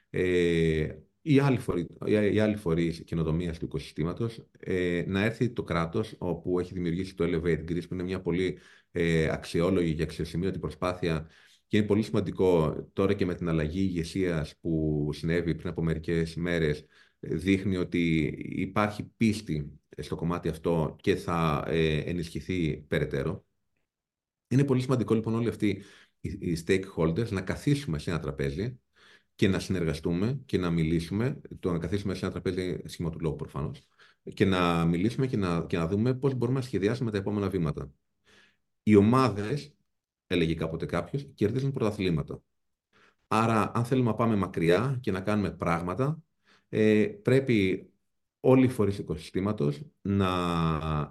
ε, 0.10 0.96
οι 1.22 1.40
άλλοι, 1.40 1.58
φορείς, 1.58 1.86
οι 2.06 2.40
άλλοι 2.40 2.56
φορείς 2.56 3.04
καινοτομίας 3.04 3.60
του 3.60 3.66
οικοσυστήματος, 3.66 4.46
ε, 4.60 5.04
να 5.08 5.24
έρθει 5.24 5.50
το 5.50 5.64
κράτος 5.64 6.16
όπου 6.18 6.60
έχει 6.60 6.74
δημιουργήσει 6.74 7.16
το 7.16 7.24
Elevate 7.24 7.72
Greece, 7.72 7.88
που 7.88 7.94
είναι 7.94 8.04
μια 8.04 8.22
πολύ 8.22 8.58
ε, 8.92 9.30
αξιόλογη 9.30 9.96
και 9.96 10.04
αξιοσημείωτη 10.04 10.60
προσπάθεια 10.60 11.30
και 11.68 11.78
είναι 11.78 11.86
πολύ 11.86 12.04
σημαντικό 12.04 12.76
τώρα 12.94 13.14
και 13.14 13.26
με 13.26 13.36
την 13.36 13.50
αλλαγή 13.50 13.80
ηγεσίας 13.82 14.56
που 14.62 15.10
συνέβη 15.14 15.56
πριν 15.56 15.70
από 15.70 15.84
μερικές 15.84 16.34
ημέρες, 16.34 16.86
δείχνει 17.20 17.78
ότι 17.78 18.24
υπάρχει 18.50 19.04
πίστη 19.04 19.80
στο 19.98 20.16
κομμάτι 20.16 20.50
αυτό 20.50 20.96
και 21.02 21.16
θα 21.16 21.64
ε, 21.68 21.98
ενισχυθεί 21.98 22.78
περαιτέρω. 22.88 23.46
Είναι 24.48 24.64
πολύ 24.64 24.82
σημαντικό 24.82 25.14
λοιπόν 25.14 25.34
όλοι 25.34 25.50
αυτοί 25.50 25.84
οι 26.22 26.58
stakeholders 26.66 27.30
να 27.30 27.42
καθίσουμε 27.42 28.00
σε 28.00 28.10
ένα 28.10 28.20
τραπέζι 28.20 28.80
και 29.36 29.48
να 29.48 29.60
συνεργαστούμε 29.60 30.42
και 30.46 30.58
να 30.58 30.70
μιλήσουμε, 30.70 31.42
το 31.60 31.72
να 31.72 31.78
καθίσουμε 31.78 32.14
σε 32.14 32.26
ένα 32.26 32.34
τραπέζι 32.34 32.82
σχήμα 32.86 33.10
του 33.10 33.20
λόγου 33.22 33.36
προφανώς, 33.36 33.88
και 34.34 34.46
να 34.46 34.86
μιλήσουμε 34.86 35.28
και 35.28 35.38
να, 35.38 35.66
και 35.66 35.78
να 35.78 35.88
δούμε 35.88 36.14
πώς 36.14 36.34
μπορούμε 36.34 36.60
να 36.60 36.66
σχεδιάσουμε 36.66 37.12
τα 37.12 37.18
επόμενα 37.18 37.50
βήματα. 37.50 37.92
Οι 38.84 38.96
ομάδες, 38.96 39.74
έλεγε 40.28 40.56
κάποτε 40.56 40.86
κάποιος, 40.86 41.28
κερδίζουν 41.36 41.72
πρωταθλήματα. 41.72 42.42
Άρα, 43.28 43.72
αν 43.76 43.86
θέλουμε 43.86 44.10
να 44.10 44.16
πάμε 44.16 44.36
μακριά 44.36 44.98
και 45.02 45.12
να 45.12 45.22
κάνουμε 45.22 45.52
πράγματα, 45.52 46.22
ε, 46.70 47.06
πρέπει 47.22 47.90
όλοι 48.40 48.66
οι 48.66 48.70
φορείς 48.70 48.96
του 48.96 49.02
οικοσυστήματος 49.02 49.82
να, 50.02 50.30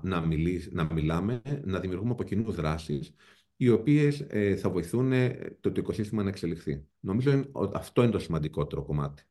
να, 0.02 0.26
να 0.70 0.88
μιλάμε, 0.92 1.42
να 1.64 1.80
δημιουργούμε 1.80 2.10
από 2.10 2.24
κοινού 2.24 2.52
δράσεις 2.52 3.14
οι 3.56 3.68
οποίες 3.68 4.20
ε, 4.28 4.56
θα 4.56 4.70
βοηθούν 4.70 5.12
ε, 5.12 5.56
το, 5.60 5.72
το 5.72 5.80
οικοσύστημα 5.80 6.22
να 6.22 6.28
εξελιχθεί. 6.28 6.86
Νομίζω 7.00 7.44
ότι 7.52 7.76
αυτό 7.76 8.02
είναι 8.02 8.10
το 8.10 8.18
σημαντικότερο 8.18 8.82
κομμάτι. 8.84 9.22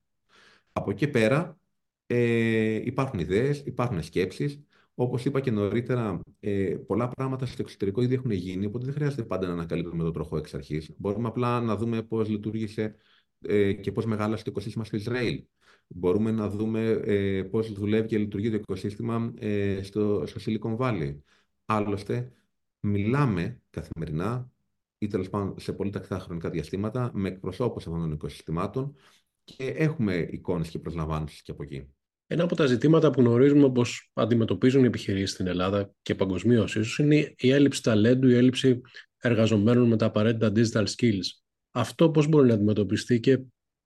Από 0.72 0.92
εκεί 0.92 1.08
πέρα 1.08 1.60
ε, 2.06 2.82
υπάρχουν 2.86 3.20
ιδέες, 3.20 3.60
υπάρχουν 3.66 4.04
σκέψεις. 4.04 4.62
Όπως 5.00 5.26
είπα 5.26 5.40
και 5.40 5.52
νωρίτερα, 5.52 6.20
ε, 6.40 6.76
πολλά 6.88 7.08
πράγματα 7.08 7.46
στο 7.46 7.62
εξωτερικό 7.62 8.02
ήδη 8.02 8.14
έχουν 8.14 8.32
γίνει, 8.32 8.66
οπότε 8.66 8.86
δεν 8.86 8.94
χρειάζεται 8.94 9.24
πάντα 9.24 9.48
να 9.48 9.54
ανακαλύπτουμε 9.54 10.04
το 10.04 10.12
τροχό 10.12 10.38
εξ 10.38 10.54
αρχής. 10.54 10.94
Μπορούμε 10.98 11.28
απλά 11.28 11.62
να 11.62 11.76
δούμε 11.76 12.04
πώς 12.04 12.30
λειτουργήσε 12.30 12.96
ε, 13.42 13.74
και 13.74 13.92
πώς 13.92 14.06
μεγάλωσε 14.06 14.44
το 14.44 14.52
οικοσύστημα 14.52 14.84
στο 14.84 14.96
Ισραήλ. 14.96 15.44
Μπορούμε 15.88 16.32
να 16.32 16.50
δούμε 16.50 16.90
ε, 16.90 17.44
πώς 17.44 17.74
δουλεύει 17.74 18.08
και 18.08 18.18
λειτουργεί 18.18 18.50
το 18.50 18.56
οικοσύστημα 18.56 19.34
ε, 19.40 19.84
στο, 19.84 20.24
στο 20.26 20.40
Silicon 20.46 20.78
Valley. 20.78 21.18
Άλλωστε, 21.66 22.32
μιλάμε 22.80 23.62
καθημερινά 23.70 24.52
ή 24.98 25.08
τέλος 25.08 25.30
πάντων 25.30 25.60
σε 25.60 25.74
πολύ 25.74 25.90
τακτά 25.90 26.20
χρονικά 26.20 26.50
διαστήματα 26.50 27.12
με 27.14 27.28
εκπροσώπους 27.30 27.88
αυτών 27.88 28.02
των 28.02 28.12
οικοσυστημάτων 28.12 28.96
και 29.44 29.64
έχουμε 29.64 30.28
εικόνες 30.32 30.70
και 30.70 30.80
προσλαμβάνσεις 30.80 31.42
και 31.42 31.52
από 31.52 31.64
εκεί. 31.64 31.88
Ένα 32.28 32.44
από 32.44 32.56
τα 32.56 32.66
ζητήματα 32.66 33.10
που 33.10 33.22
γνωρίζουμε 33.22 33.72
πως 33.72 34.12
αντιμετωπίζουν 34.14 34.84
οι 34.84 34.88
επιχειρήσεις 34.88 35.32
στην 35.32 35.48
Ελλάδα 35.48 35.94
και 36.02 36.16
παγκοσμίως 36.16 36.76
ίσως 36.76 36.98
είναι 36.98 37.34
η 37.38 37.50
έλλειψη 37.50 37.84
ταλέντου, 37.84 38.28
η 38.28 38.36
έλλειψη 38.36 38.82
εργαζομένων 39.18 39.88
με 39.88 39.98
τα 39.98 40.06
απαραίτητα 40.06 40.52
digital 40.56 40.86
skills. 40.86 41.47
Αυτό 41.72 42.10
πώς 42.12 42.28
μπορεί 42.28 42.48
να 42.48 42.54
αντιμετωπιστεί 42.54 43.20
και 43.20 43.38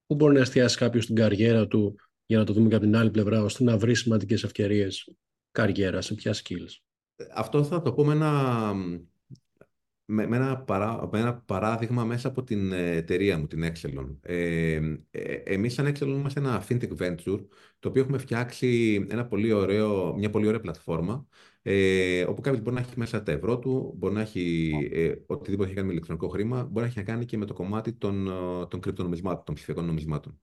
πού 0.06 0.16
μπορεί 0.16 0.34
να 0.34 0.40
εστιάσει 0.40 0.78
κάποιος 0.78 1.06
την 1.06 1.16
καριέρα 1.16 1.68
του, 1.68 1.96
για 2.26 2.38
να 2.38 2.44
το 2.44 2.54
δούμε 2.54 2.70
και 2.70 2.76
από 2.76 2.84
την 2.84 2.96
άλλη 2.96 3.12
πλευρά, 3.12 3.44
ώστε 3.44 3.64
να 3.64 3.78
βρει 3.78 3.96
σημαντικές 3.96 4.44
ευκαιρίες 4.44 5.16
καριέρας, 5.52 6.06
σε 6.06 6.14
ποια 6.14 6.34
skills. 6.34 6.82
Αυτό 7.34 7.64
θα 7.64 7.82
το 7.82 7.94
πω 7.94 8.06
με 8.06 8.14
ένα, 8.14 8.74
με, 10.06 10.24
ένα, 10.24 10.62
παρά, 10.62 11.10
με 11.12 11.20
ένα 11.20 11.36
παράδειγμα 11.36 12.04
μέσα 12.04 12.28
από 12.28 12.44
την 12.44 12.72
εταιρεία 12.72 13.38
μου, 13.38 13.48
την 13.48 13.64
Excelon. 13.64 14.18
Ε, 14.22 14.80
ε, 15.10 15.34
εμείς 15.34 15.74
σαν 15.74 15.88
Excelon 15.88 16.08
είμαστε 16.08 16.40
ένα 16.40 16.64
fintech 16.70 16.98
venture, 16.98 17.46
το 17.80 17.90
οποίο 17.90 18.02
έχουμε 18.02 18.18
φτιάξει 18.18 19.06
ένα 19.10 19.28
πολύ 19.28 19.52
ωραίο, 19.52 20.16
μια 20.18 20.30
πολύ 20.30 20.48
ωραία 20.48 20.60
πλατφόρμα, 20.60 21.28
ε, 21.62 22.24
όπου 22.24 22.42
κάποιος 22.42 22.62
μπορεί 22.64 22.76
να 22.76 22.82
έχει 22.82 22.94
μέσα 22.96 23.24
τα 23.24 23.32
ευρώ 23.32 23.60
του, 23.60 23.94
μπορεί 23.98 24.14
να 24.14 24.22
έχει 24.22 24.72
ε, 24.92 25.14
οτιδήποτε 25.26 25.66
έχει 25.68 25.76
κάνει 25.76 25.88
με 25.88 25.94
ηλεκτρονικό 25.94 26.28
χρήμα, 26.28 26.64
μπορεί 26.64 26.86
να 26.86 26.86
έχει 26.86 26.98
να 26.98 27.04
κάνει 27.04 27.26
και 27.26 27.38
με 27.38 27.46
το 27.46 27.54
κομμάτι 27.54 27.94
των, 27.94 28.30
των 28.70 28.80
κρυπτονομισμάτων, 28.80 29.44
των 29.46 29.56
ψηφιακών 29.56 29.86
νομισμάτων. 29.86 30.40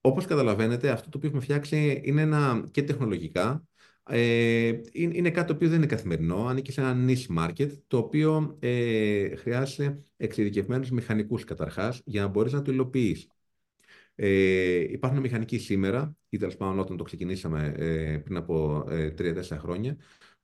Όπως 0.00 0.26
καταλαβαίνετε, 0.26 0.90
αυτό 0.90 1.08
το 1.08 1.16
οποίο 1.16 1.28
έχουμε 1.28 1.42
φτιάξει 1.44 2.00
είναι 2.04 2.20
ένα 2.20 2.64
και 2.70 2.82
τεχνολογικά, 2.82 3.64
ε, 4.12 4.72
είναι 4.92 5.30
κάτι 5.30 5.46
το 5.46 5.52
οποίο 5.52 5.68
δεν 5.68 5.76
είναι 5.76 5.86
καθημερινό, 5.86 6.46
ανήκει 6.46 6.72
σε 6.72 6.80
ένα 6.80 6.96
niche 7.06 7.38
market, 7.38 7.70
το 7.86 7.98
οποίο 7.98 8.56
ε, 8.60 9.36
χρειάζεται 9.36 10.04
εξειδικευμένους 10.16 10.90
μηχανικούς 10.90 11.44
καταρχάς 11.44 12.02
για 12.04 12.22
να 12.22 12.28
μπορείς 12.28 12.52
να 12.52 12.62
το 12.62 12.72
υλοποιείς. 12.72 13.28
Ε, 14.22 14.92
υπάρχουν 14.92 15.20
μηχανικοί 15.20 15.58
σήμερα, 15.58 16.16
ή 16.28 16.36
τέλος 16.38 16.56
πάντων 16.56 16.78
όταν 16.78 16.96
το 16.96 17.04
ξεκινήσαμε 17.04 17.74
ε, 17.76 18.18
πριν 18.18 18.36
από 18.36 18.84
ε, 18.88 19.14
3-4 19.18 19.42
χρόνια, 19.58 19.96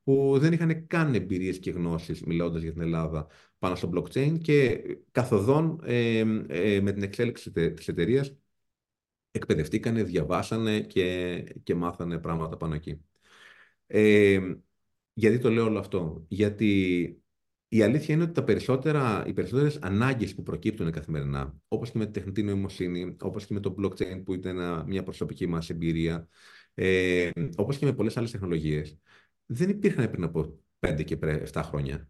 που 0.03 0.39
δεν 0.39 0.53
είχαν 0.53 0.87
καν 0.87 1.15
εμπειρίες 1.15 1.59
και 1.59 1.71
γνώσεις 1.71 2.23
μιλώντας 2.23 2.63
για 2.63 2.73
την 2.73 2.81
Ελλάδα 2.81 3.27
πάνω 3.59 3.75
στο 3.75 3.91
blockchain 3.95 4.39
και 4.43 4.83
καθοδόν 5.11 5.81
ε, 5.85 6.19
ε, 6.49 6.81
με 6.81 6.93
την 6.93 7.03
εξέλιξη 7.03 7.51
της 7.51 7.89
εταιρείας 7.89 8.37
εκπαιδευτήκανε, 9.31 10.03
διαβάσανε 10.03 10.81
και, 10.81 11.37
και 11.63 11.75
μάθανε 11.75 12.19
πράγματα 12.19 12.57
πάνω 12.57 12.75
εκεί. 12.75 13.01
Ε, 13.87 14.55
γιατί 15.13 15.39
το 15.39 15.51
λέω 15.51 15.65
όλο 15.65 15.79
αυτό; 15.79 16.25
Γιατί 16.29 17.23
η 17.69 17.83
αλήθεια 17.83 18.15
είναι 18.15 18.25
ότι 18.25 18.33
τα 18.33 18.45
περισσότερα, 18.45 19.25
οι 19.27 19.33
περισσότερες 19.33 19.79
ανάγκες 19.83 20.35
που 20.35 20.43
προκύπτουν 20.43 20.91
καθημερινά, 20.91 21.55
όπως 21.69 21.91
και 21.91 21.99
με 21.99 22.07
τη 22.07 22.13
τεχνητή 22.13 22.43
νοημοσύνη, 22.43 23.17
όπως 23.21 23.47
και 23.47 23.55
με 23.55 23.61
το 23.61 23.75
blockchain 23.79 24.23
που 24.25 24.35
ήταν 24.35 24.85
μια 24.87 25.03
προσωπική 25.03 25.47
μας 25.47 25.71
εμπειρία, 25.71 26.29
ε, 26.75 27.31
όπως 27.57 27.79
και 27.79 27.85
με 27.85 27.93
πολλές 27.93 28.17
άλλες 28.17 28.31
τεχνολογίες, 28.31 28.99
δεν 29.47 29.69
υπήρχαν 29.69 30.11
πριν 30.11 30.25
από 30.25 30.59
5 30.79 31.03
και 31.03 31.19
7 31.53 31.63
χρόνια. 31.63 32.09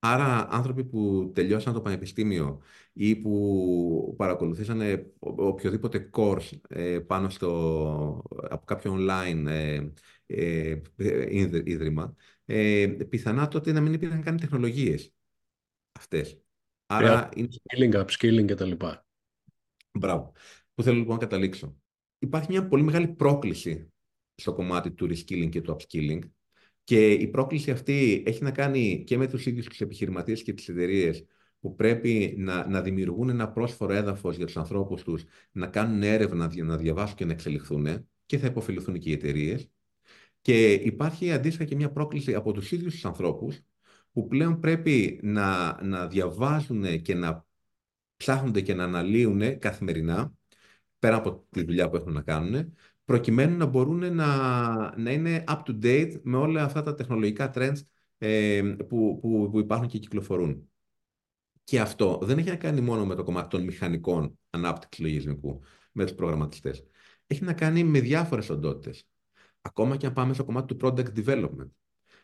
Άρα 0.00 0.48
άνθρωποι 0.50 0.84
που 0.84 1.30
τελειώσαν 1.34 1.72
το 1.72 1.80
πανεπιστήμιο 1.80 2.60
ή 2.92 3.16
που 3.16 4.14
παρακολουθήσαν 4.16 4.80
οποιοδήποτε 5.18 6.10
course 6.12 6.50
ε, 6.68 6.98
πάνω 6.98 7.28
στο, 7.28 8.22
από 8.50 8.64
κάποιο 8.64 8.96
online 8.98 9.46
ε, 10.30 10.80
ε, 10.96 11.60
ίδρυμα, 11.64 12.14
ε, 12.44 12.86
πιθανά 13.08 13.48
τότε 13.48 13.72
να 13.72 13.80
μην 13.80 13.92
υπήρχαν 13.92 14.22
καν 14.22 14.40
τεχνολογίες 14.40 15.12
αυτές. 15.92 16.40
Άρα 16.86 17.28
είναι... 17.36 17.48
Skilling, 17.50 18.04
upskilling 18.04 18.44
κτλ. 18.46 18.72
Μπράβο. 19.92 20.32
Που 20.74 20.82
θέλω 20.82 20.96
λοιπόν 20.96 21.14
να 21.14 21.20
καταλήξω. 21.20 21.76
Υπάρχει 22.18 22.48
μια 22.50 22.68
πολύ 22.68 22.82
μεγάλη 22.82 23.08
πρόκληση 23.08 23.92
στο 24.34 24.54
κομμάτι 24.54 24.90
του 24.90 25.06
reskilling 25.06 25.48
και 25.48 25.60
του 25.60 25.76
upskilling 25.76 26.20
και 26.84 27.12
η 27.12 27.28
πρόκληση 27.28 27.70
αυτή 27.70 28.22
έχει 28.26 28.42
να 28.42 28.50
κάνει 28.50 29.04
και 29.06 29.16
με 29.16 29.26
τους 29.26 29.46
ίδιους 29.46 29.66
τους 29.66 29.80
επιχειρηματίες 29.80 30.42
και 30.42 30.52
τις 30.52 30.68
εταιρείες 30.68 31.24
που 31.60 31.74
πρέπει 31.74 32.34
να, 32.38 32.68
να 32.68 32.82
δημιουργούν 32.82 33.28
ένα 33.28 33.50
πρόσφορο 33.50 33.92
έδαφος 33.92 34.36
για 34.36 34.46
τους 34.46 34.56
ανθρώπους 34.56 35.02
τους, 35.02 35.24
να 35.52 35.66
κάνουν 35.66 36.02
έρευνα, 36.02 36.52
να 36.56 36.76
διαβάσουν 36.76 37.16
και 37.16 37.24
να 37.24 37.32
εξελιχθούν 37.32 38.08
και 38.26 38.38
θα 38.38 38.46
υποφεληθούν 38.46 38.98
και 38.98 39.10
οι 39.10 39.12
εταιρείες. 39.12 39.70
Και 40.40 40.72
υπάρχει 40.72 41.32
αντίστοιχα 41.32 41.64
και 41.64 41.74
μια 41.74 41.90
πρόκληση 41.90 42.34
από 42.34 42.52
τους 42.52 42.72
ίδιους 42.72 42.92
τους 42.92 43.04
ανθρώπους 43.04 43.60
που 44.12 44.26
πλέον 44.26 44.60
πρέπει 44.60 45.20
να, 45.22 45.78
να 45.82 46.06
διαβάζουν 46.06 47.02
και 47.02 47.14
να 47.14 47.46
ψάχνονται 48.16 48.60
και 48.60 48.74
να 48.74 48.84
αναλύουν 48.84 49.58
καθημερινά, 49.58 50.32
πέρα 50.98 51.16
από 51.16 51.46
τη 51.50 51.64
δουλειά 51.64 51.88
που 51.88 51.96
έχουν 51.96 52.12
να 52.12 52.22
κάνουν, 52.22 52.74
προκειμένου 53.04 53.56
να 53.56 53.66
μπορούν 53.66 54.14
να, 54.14 54.98
να 54.98 55.10
είναι 55.12 55.44
up 55.48 55.62
to 55.66 55.78
date 55.82 56.20
με 56.22 56.36
όλα 56.36 56.62
αυτά 56.62 56.82
τα 56.82 56.94
τεχνολογικά 56.94 57.52
trends 57.54 57.78
ε, 58.18 58.62
που, 58.88 59.18
που, 59.20 59.48
που 59.50 59.58
υπάρχουν 59.58 59.88
και 59.88 59.98
κυκλοφορούν. 59.98 60.70
Και 61.64 61.80
αυτό 61.80 62.18
δεν 62.22 62.38
έχει 62.38 62.48
να 62.48 62.56
κάνει 62.56 62.80
μόνο 62.80 63.06
με 63.06 63.14
το 63.14 63.22
κομμάτι 63.22 63.48
των 63.48 63.64
μηχανικών 63.64 64.38
ανάπτυξης 64.50 65.04
λογισμικού, 65.04 65.60
με 65.92 66.04
τους 66.04 66.14
προγραμματιστές. 66.14 66.84
Έχει 67.26 67.44
να 67.44 67.52
κάνει 67.52 67.84
με 67.84 68.00
διάφορες 68.00 68.50
οντότητες. 68.50 69.06
Ακόμα 69.68 69.96
και 69.96 70.06
αν 70.06 70.12
πάμε 70.12 70.34
στο 70.34 70.44
κομμάτι 70.44 70.74
του 70.74 70.86
product 70.86 71.24
development. 71.24 71.70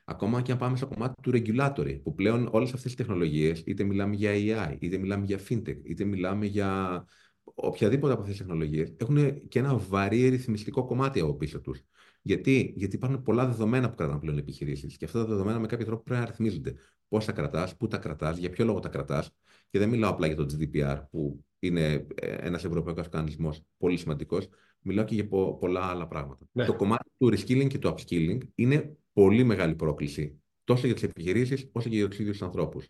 Ακόμα 0.04 0.42
και 0.42 0.52
αν 0.52 0.58
πάμε 0.58 0.76
στο 0.76 0.86
κομμάτι 0.86 1.22
του 1.22 1.30
regulatory, 1.34 2.00
που 2.02 2.14
πλέον 2.14 2.48
όλες 2.52 2.72
αυτές 2.72 2.92
οι 2.92 2.96
τεχνολογίες, 2.96 3.62
είτε 3.66 3.84
μιλάμε 3.84 4.14
για 4.14 4.32
AI, 4.32 4.76
είτε 4.78 4.98
μιλάμε 4.98 5.24
για 5.24 5.38
fintech, 5.48 5.78
είτε 5.82 6.04
μιλάμε 6.04 6.46
για 6.46 7.04
οποιαδήποτε 7.44 8.12
από 8.12 8.22
αυτές 8.22 8.36
τις 8.36 8.46
τεχνολογίες, 8.46 8.94
έχουν 8.96 9.48
και 9.48 9.58
ένα 9.58 9.76
βαρύ 9.76 10.28
ρυθμιστικό 10.28 10.84
κομμάτι 10.84 11.20
από 11.20 11.34
πίσω 11.34 11.60
τους. 11.60 11.80
Γιατί; 12.22 12.72
Γιατί 12.76 12.96
υπάρχουν 12.96 13.22
πολλά 13.22 13.46
δεδομένα 13.46 13.88
που 13.90 13.96
κρατάνε 13.96 14.20
πλέον 14.20 14.38
επιχειρήσεις 14.38 14.96
και 14.96 15.04
αυτά 15.04 15.18
τα 15.18 15.24
δεδομένα 15.24 15.58
με 15.58 15.66
κάποιο 15.66 15.86
τρόπο 15.86 16.02
πρέπει 16.02 16.20
να 16.20 16.26
αριθμίζονται. 16.26 16.74
Πώς 17.08 17.24
τα 17.24 17.32
κρατάς, 17.32 17.76
πού 17.76 17.86
τα 17.86 17.98
κρατάς, 17.98 18.36
για 18.36 18.50
ποιο 18.50 18.64
λόγο 18.64 18.80
τα 18.80 18.88
κρατάς. 18.88 19.30
Και 19.74 19.80
δεν 19.80 19.88
μιλάω 19.88 20.10
απλά 20.10 20.26
για 20.26 20.36
το 20.36 20.46
GDPR, 20.50 21.02
που 21.10 21.44
είναι 21.58 22.06
ε, 22.14 22.34
ένας 22.40 22.64
ευρωπαϊκός 22.64 23.06
οργανισμό 23.06 23.54
πολύ 23.78 23.96
σημαντικός. 23.96 24.48
Μιλάω 24.80 25.04
και 25.04 25.14
για 25.14 25.28
πολλά 25.58 25.80
άλλα 25.80 26.06
πράγματα. 26.06 26.46
Ναι. 26.52 26.64
Το 26.64 26.76
κομμάτι 26.76 27.10
του 27.18 27.32
reskilling 27.32 27.66
και 27.66 27.78
του 27.78 27.94
upskilling 27.94 28.38
είναι 28.54 28.96
πολύ 29.12 29.44
μεγάλη 29.44 29.74
πρόκληση, 29.74 30.42
τόσο 30.64 30.86
για 30.86 30.94
τις 30.94 31.02
επιχειρήσεις 31.02 31.68
όσο 31.72 31.88
και 31.88 31.96
για 31.96 32.08
τους 32.08 32.18
ίδιους 32.18 32.42
ανθρώπους. 32.42 32.86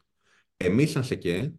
Εμείς, 0.57 0.91
σαν 0.91 1.05
ΣΕΚΕ, 1.05 1.53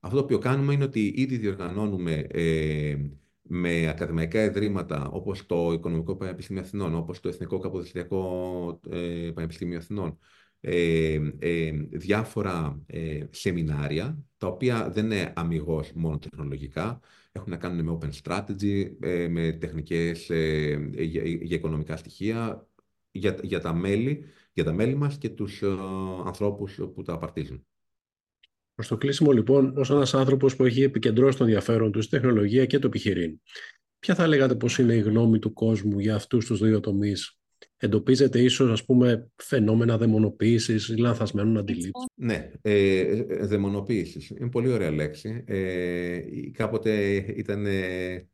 αυτό 0.00 0.16
το 0.16 0.22
οποίο 0.22 0.38
κάνουμε 0.38 0.72
είναι 0.72 0.84
ότι 0.84 1.12
ήδη 1.16 1.36
διοργανώνουμε 1.36 2.26
ε, 2.30 2.96
με 3.42 3.88
ακαδημαϊκά 3.88 4.44
ιδρύματα 4.44 5.08
όπως 5.10 5.46
το 5.46 5.72
Οικονομικό 5.72 6.16
Πανεπιστήμιο 6.16 6.62
Αθηνών, 6.62 6.94
όπως 6.94 7.20
το 7.20 7.28
Εθνικό 7.28 7.58
Καποδιστριακό 7.58 8.80
ε, 8.90 9.30
Πανεπιστήμιο 9.34 9.78
Αθηνών, 9.78 10.18
ε, 10.60 11.18
ε, 11.38 11.70
διάφορα 11.90 12.82
ε, 12.86 13.20
σεμινάρια, 13.30 14.18
τα 14.36 14.46
οποία 14.46 14.90
δεν 14.90 15.04
είναι 15.04 15.32
αμυγός 15.36 15.92
μόνο 15.94 16.18
τεχνολογικά, 16.18 17.00
έχουν 17.32 17.50
να 17.50 17.56
κάνουν 17.56 17.84
με 17.84 17.98
open 18.00 18.10
strategy, 18.22 18.90
ε, 19.00 19.28
με 19.28 19.52
τεχνικές 19.52 20.26
για, 20.94 21.22
για, 21.22 21.56
οικονομικά 21.56 21.96
στοιχεία, 21.96 22.68
για, 23.10 23.36
για, 23.42 23.60
τα 23.60 23.74
μέλη, 23.74 24.24
για 24.52 24.64
τα 24.64 24.72
μέλη 24.72 24.94
μας 24.94 25.18
και 25.18 25.28
τους 25.28 25.62
ανθρώπους 26.24 26.80
που 26.94 27.02
τα 27.02 27.12
απαρτίζουν. 27.12 27.66
Προς 28.74 28.88
το 28.88 28.96
κλείσιμο, 28.96 29.32
λοιπόν, 29.32 29.76
ως 29.76 29.90
ένας 29.90 30.14
άνθρωπος 30.14 30.56
που 30.56 30.64
έχει 30.64 30.82
επικεντρώσει 30.82 31.38
τον 31.38 31.46
ενδιαφέρον 31.46 31.92
του 31.92 32.02
στη 32.02 32.10
τεχνολογία 32.10 32.66
και 32.66 32.78
το 32.78 32.86
επιχειρήν, 32.86 33.40
ποια 33.98 34.14
θα 34.14 34.26
λέγατε 34.26 34.54
πως 34.54 34.78
είναι 34.78 34.94
η 34.94 35.00
γνώμη 35.00 35.38
του 35.38 35.52
κόσμου 35.52 35.98
για 35.98 36.14
αυτούς 36.14 36.46
τους 36.46 36.60
δύο 36.60 36.80
τομείς, 36.80 37.37
Εντοπίζετε 37.76 38.40
ίσως, 38.40 38.70
ας 38.70 38.84
πούμε, 38.84 39.30
φαινόμενα 39.36 39.98
δαιμονοποίησης 39.98 40.88
ή 40.88 40.96
λανθασμένων 40.96 41.56
αντιλήψεων. 41.56 42.04
Ναι, 42.14 42.50
ε, 42.62 42.98
ε 43.00 43.46
δαιμονοποίησης. 43.46 44.28
Είναι 44.28 44.50
πολύ 44.50 44.72
ωραία 44.72 44.90
λέξη. 44.90 45.44
Ε, 45.46 46.20
κάποτε 46.52 47.16
ήταν 47.16 47.66
ε, 47.66 48.28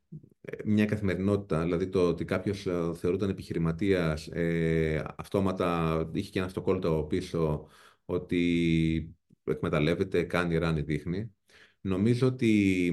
μια 0.64 0.84
καθημερινότητα, 0.84 1.62
δηλαδή 1.62 1.88
το 1.88 2.08
ότι 2.08 2.24
κάποιος 2.24 2.66
ε, 2.66 2.94
θεωρούταν 2.94 3.30
επιχειρηματίας, 3.30 4.26
ε, 4.26 5.04
αυτόματα 5.16 5.98
είχε 6.12 6.30
και 6.30 6.38
ένα 6.38 6.46
αυτοκόλλητο 6.48 7.06
πίσω 7.08 7.68
ότι 8.04 9.14
εκμεταλλεύεται, 9.44 10.22
κάνει 10.22 10.58
ράνι, 10.58 10.80
δείχνει. 10.80 11.34
Νομίζω 11.80 12.26
ότι 12.26 12.92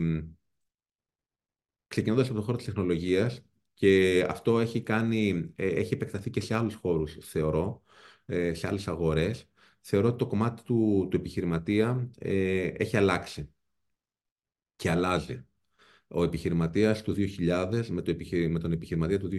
ξεκινώντας 1.87 2.27
από 2.27 2.35
το 2.35 2.41
χώρο 2.41 2.57
της 2.57 2.65
τεχνολογίας 2.65 3.43
και 3.81 4.25
αυτό 4.29 4.59
έχει, 4.59 4.81
κάνει, 4.81 5.51
ε, 5.55 5.67
έχει 5.67 5.93
επεκταθεί 5.93 6.29
και 6.29 6.41
σε 6.41 6.55
άλλους 6.55 6.75
χώρους, 6.75 7.17
θεωρώ, 7.21 7.83
ε, 8.25 8.53
σε 8.53 8.67
άλλες 8.67 8.87
αγορές, 8.87 9.49
θεωρώ 9.81 10.07
ότι 10.07 10.17
το 10.17 10.27
κομμάτι 10.27 10.63
του, 10.63 11.07
του 11.11 11.17
επιχειρηματία 11.17 12.11
ε, 12.19 12.67
έχει 12.67 12.97
αλλάξει 12.97 13.53
και 14.75 14.89
αλλάζει. 14.89 15.45
Ο 16.07 16.23
επιχειρηματίας 16.23 17.01
του 17.01 17.13
2000 17.13 17.85
με, 17.89 18.01
το 18.01 18.15
με 18.49 18.59
τον 18.59 18.71
επιχειρηματία 18.71 19.19
του 19.19 19.29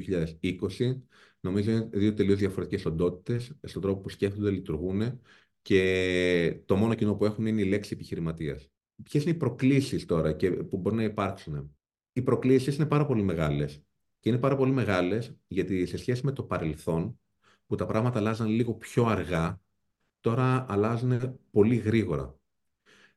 2020 0.41 1.03
νομίζω 1.41 1.71
είναι 1.71 1.89
δύο 1.93 2.15
τελείως 2.15 2.39
διαφορετικές 2.39 2.85
οντότητες 2.85 3.53
στον 3.63 3.83
τρόπο 3.83 4.01
που 4.01 4.09
σκέφτονται, 4.09 4.51
λειτουργούν 4.51 5.21
και 5.63 6.63
το 6.67 6.77
μόνο 6.77 6.95
κοινό 6.95 7.15
που 7.15 7.25
έχουν 7.25 7.47
είναι 7.47 7.61
η 7.61 7.65
λέξη 7.65 7.91
επιχειρηματίας. 7.95 8.71
Ποιες 9.03 9.23
είναι 9.23 9.33
οι 9.33 9.37
προκλήσεις 9.37 10.07
τώρα 10.07 10.33
και 10.33 10.51
που 10.51 10.77
μπορεί 10.77 10.97
να 10.97 11.05
υπάρξουν; 11.05 11.77
Οι 12.13 12.23
προκλήσεις 12.23 12.77
είναι 12.77 12.87
πάρα 12.87 13.07
πολύ 13.07 13.23
μεγάλες. 13.23 13.83
Και 14.23 14.29
είναι 14.29 14.39
πάρα 14.39 14.57
πολύ 14.57 14.73
μεγάλες 14.73 15.37
γιατί 15.47 15.87
σε 15.87 15.97
σχέση 15.97 16.25
με 16.25 16.33
το 16.33 16.43
παρελθόν, 16.43 17.21
που 17.67 17.75
τα 17.75 17.87
πράγματα 17.87 18.19
αλλάζαν 18.19 18.47
λίγο 18.49 18.75
πιο 18.75 19.05
αργά, 19.05 19.61
τώρα 20.21 20.67
αλλάζουν 20.69 21.41
πολύ 21.51 21.77
γρήγορα. 21.77 22.39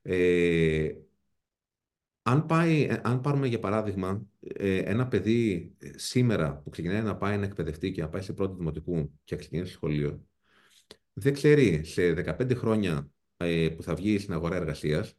Ε, 0.01 0.93
αν, 2.21 2.45
πάει, 2.45 2.99
αν 3.03 3.21
πάρουμε 3.21 3.47
για 3.47 3.59
παράδειγμα 3.59 4.27
ε, 4.39 4.77
ένα 4.77 5.07
παιδί 5.07 5.75
σήμερα 5.95 6.57
που 6.57 6.69
ξεκινάει 6.69 7.01
να 7.01 7.17
πάει 7.17 7.37
να 7.37 7.45
εκπαιδευτεί 7.45 7.91
και 7.91 8.01
να 8.01 8.09
πάει 8.09 8.21
σε 8.21 8.33
πρώτο 8.33 8.55
δημοτικού 8.55 9.19
και 9.23 9.35
να 9.35 9.41
ξεκινήσει 9.41 9.71
σχολείο, 9.71 10.25
δεν 11.13 11.33
ξέρει 11.33 11.83
σε 11.83 12.11
15 12.11 12.55
χρόνια 12.55 13.11
ε, 13.37 13.69
που 13.69 13.83
θα 13.83 13.95
βγει 13.95 14.19
στην 14.19 14.33
αγορά 14.33 14.55
εργασίας, 14.55 15.15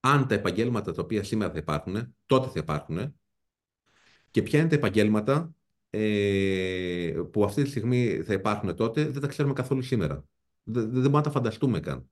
αν 0.00 0.26
τα 0.28 0.34
επαγγέλματα 0.34 0.92
τα 0.92 1.02
οποία 1.02 1.24
σήμερα 1.24 1.52
θα 1.52 1.58
υπάρχουν, 1.58 2.16
τότε 2.26 2.48
θα 2.48 2.58
υπάρχουν, 2.58 3.14
και 4.32 4.42
ποια 4.42 4.58
είναι 4.58 4.68
τα 4.68 4.74
επαγγέλματα 4.74 5.54
ε, 5.90 7.22
που 7.30 7.44
αυτή 7.44 7.62
τη 7.62 7.68
στιγμή 7.68 8.22
θα 8.22 8.32
υπάρχουν 8.32 8.76
τότε, 8.76 9.04
δεν 9.04 9.20
τα 9.20 9.26
ξέρουμε 9.26 9.54
καθόλου 9.54 9.82
σήμερα. 9.82 10.24
Δεν, 10.62 10.82
δεν 10.82 10.92
μπορούμε 10.92 11.16
να 11.16 11.22
τα 11.22 11.30
φανταστούμε 11.30 11.80
καν. 11.80 12.10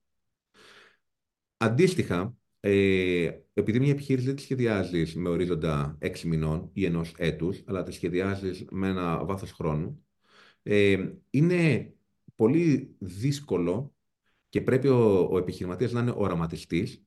Αντίστοιχα, 1.57 2.37
ε, 2.61 3.31
επειδή 3.53 3.81
μια 3.81 3.91
επιχείρηση 3.91 4.27
δεν 4.27 4.37
τη 4.37 4.43
σχεδιάζεις 4.43 5.15
με 5.15 5.29
ορίζοντα 5.29 5.99
6 6.01 6.21
μηνών 6.25 6.71
ή 6.73 6.85
ενός 6.85 7.15
έτους, 7.17 7.63
αλλά 7.67 7.83
τη 7.83 7.93
σχεδιάζεις 7.93 8.65
με 8.71 8.89
ένα 8.89 9.25
βάθος 9.25 9.53
χρόνου, 9.53 10.05
ε, 10.63 11.13
είναι 11.31 11.93
πολύ 12.37 12.97
δύσκολο 12.99 13.95
και 14.49 14.61
πρέπει 14.61 14.89
ο, 14.89 15.29
ο 15.31 15.39
επιχειρηματίας 15.39 15.93
να 15.93 16.01
είναι 16.01 16.15
οραματιστής, 16.17 17.05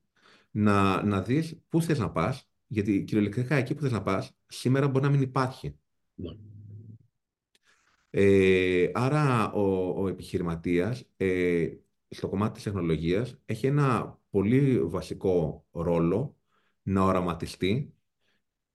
να, 0.50 1.02
να 1.02 1.22
δεις 1.22 1.60
πού 1.68 1.82
θες 1.82 1.98
να 1.98 2.10
πας, 2.10 2.48
γιατί 2.74 3.04
κυριολεκτικά 3.04 3.54
εκεί 3.54 3.74
που 3.74 3.80
θες 3.82 3.92
να 3.92 4.02
πας, 4.02 4.36
σήμερα 4.46 4.88
μπορεί 4.88 5.04
να 5.04 5.10
μην 5.10 5.20
υπάρχει. 5.20 5.78
Ναι. 6.14 6.30
Ε, 8.10 8.90
άρα 8.94 9.52
ο, 9.52 9.88
ο 10.02 10.08
επιχειρηματίας 10.08 11.04
ε, 11.16 11.68
στο 12.08 12.28
κομμάτι 12.28 12.54
της 12.54 12.62
τεχνολογίας 12.62 13.38
έχει 13.44 13.66
ένα 13.66 14.18
πολύ 14.30 14.80
βασικό 14.80 15.66
ρόλο 15.70 16.36
να 16.82 17.02
οραματιστεί 17.02 17.94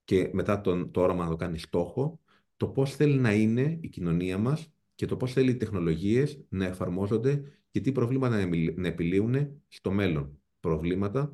και 0.04 0.30
μετά 0.32 0.60
τον, 0.60 0.90
το 0.90 1.00
όραμα 1.00 1.24
να 1.24 1.30
το 1.30 1.36
κάνει 1.36 1.58
στόχο, 1.58 2.20
το 2.56 2.68
πώς 2.68 2.96
θέλει 2.96 3.18
να 3.18 3.34
είναι 3.34 3.78
η 3.80 3.88
κοινωνία 3.88 4.38
μας 4.38 4.72
και 4.94 5.06
το 5.06 5.16
πώς 5.16 5.32
θέλει 5.32 5.50
οι 5.50 5.56
τεχνολογίες 5.56 6.44
να 6.48 6.64
εφαρμόζονται 6.64 7.42
και 7.70 7.80
τι 7.80 7.92
προβλήματα 7.92 8.46
να 8.74 8.86
επιλύουν 8.86 9.62
στο 9.68 9.90
μέλλον. 9.90 10.40
Προβλήματα 10.60 11.28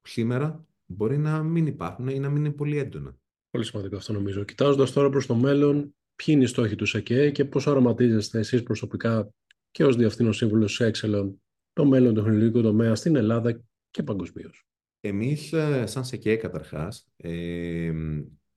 που 0.00 0.08
σήμερα 0.08 0.66
μπορεί 0.92 1.18
να 1.18 1.42
μην 1.42 1.66
υπάρχουν 1.66 2.08
ή 2.08 2.18
να 2.18 2.28
μην 2.28 2.44
είναι 2.44 2.54
πολύ 2.54 2.78
έντονα. 2.78 3.16
Πολύ 3.50 3.64
σημαντικό 3.64 3.96
αυτό 3.96 4.12
νομίζω. 4.12 4.44
Κοιτάζοντας 4.44 4.92
τώρα 4.92 5.10
προς 5.10 5.26
το 5.26 5.34
μέλλον, 5.34 5.94
ποιοι 6.14 6.26
είναι 6.26 6.42
οι 6.42 6.46
στόχοι 6.46 6.76
του 6.76 6.86
ΣΕΚΕ 6.86 7.30
και 7.30 7.44
πώς 7.44 7.66
οραματίζεστε 7.66 8.38
εσείς 8.38 8.62
προσωπικά 8.62 9.30
και 9.70 9.84
ως 9.84 9.96
Διευθύνων 9.96 10.32
Σύμβουλος 10.32 10.82
Excellent 10.82 11.32
το 11.72 11.84
μέλλον 11.84 12.14
του 12.14 12.22
τεχνολογικού 12.22 12.60
τομέα 12.60 12.94
στην 12.94 13.16
Ελλάδα 13.16 13.62
και 13.90 14.02
παγκοσμίως. 14.02 14.64
Εμείς, 15.00 15.52
ε, 15.52 15.86
σαν 15.86 16.04
ΣΕΚΕ 16.04 16.36
καταρχάς, 16.36 17.06
ε, 17.16 17.92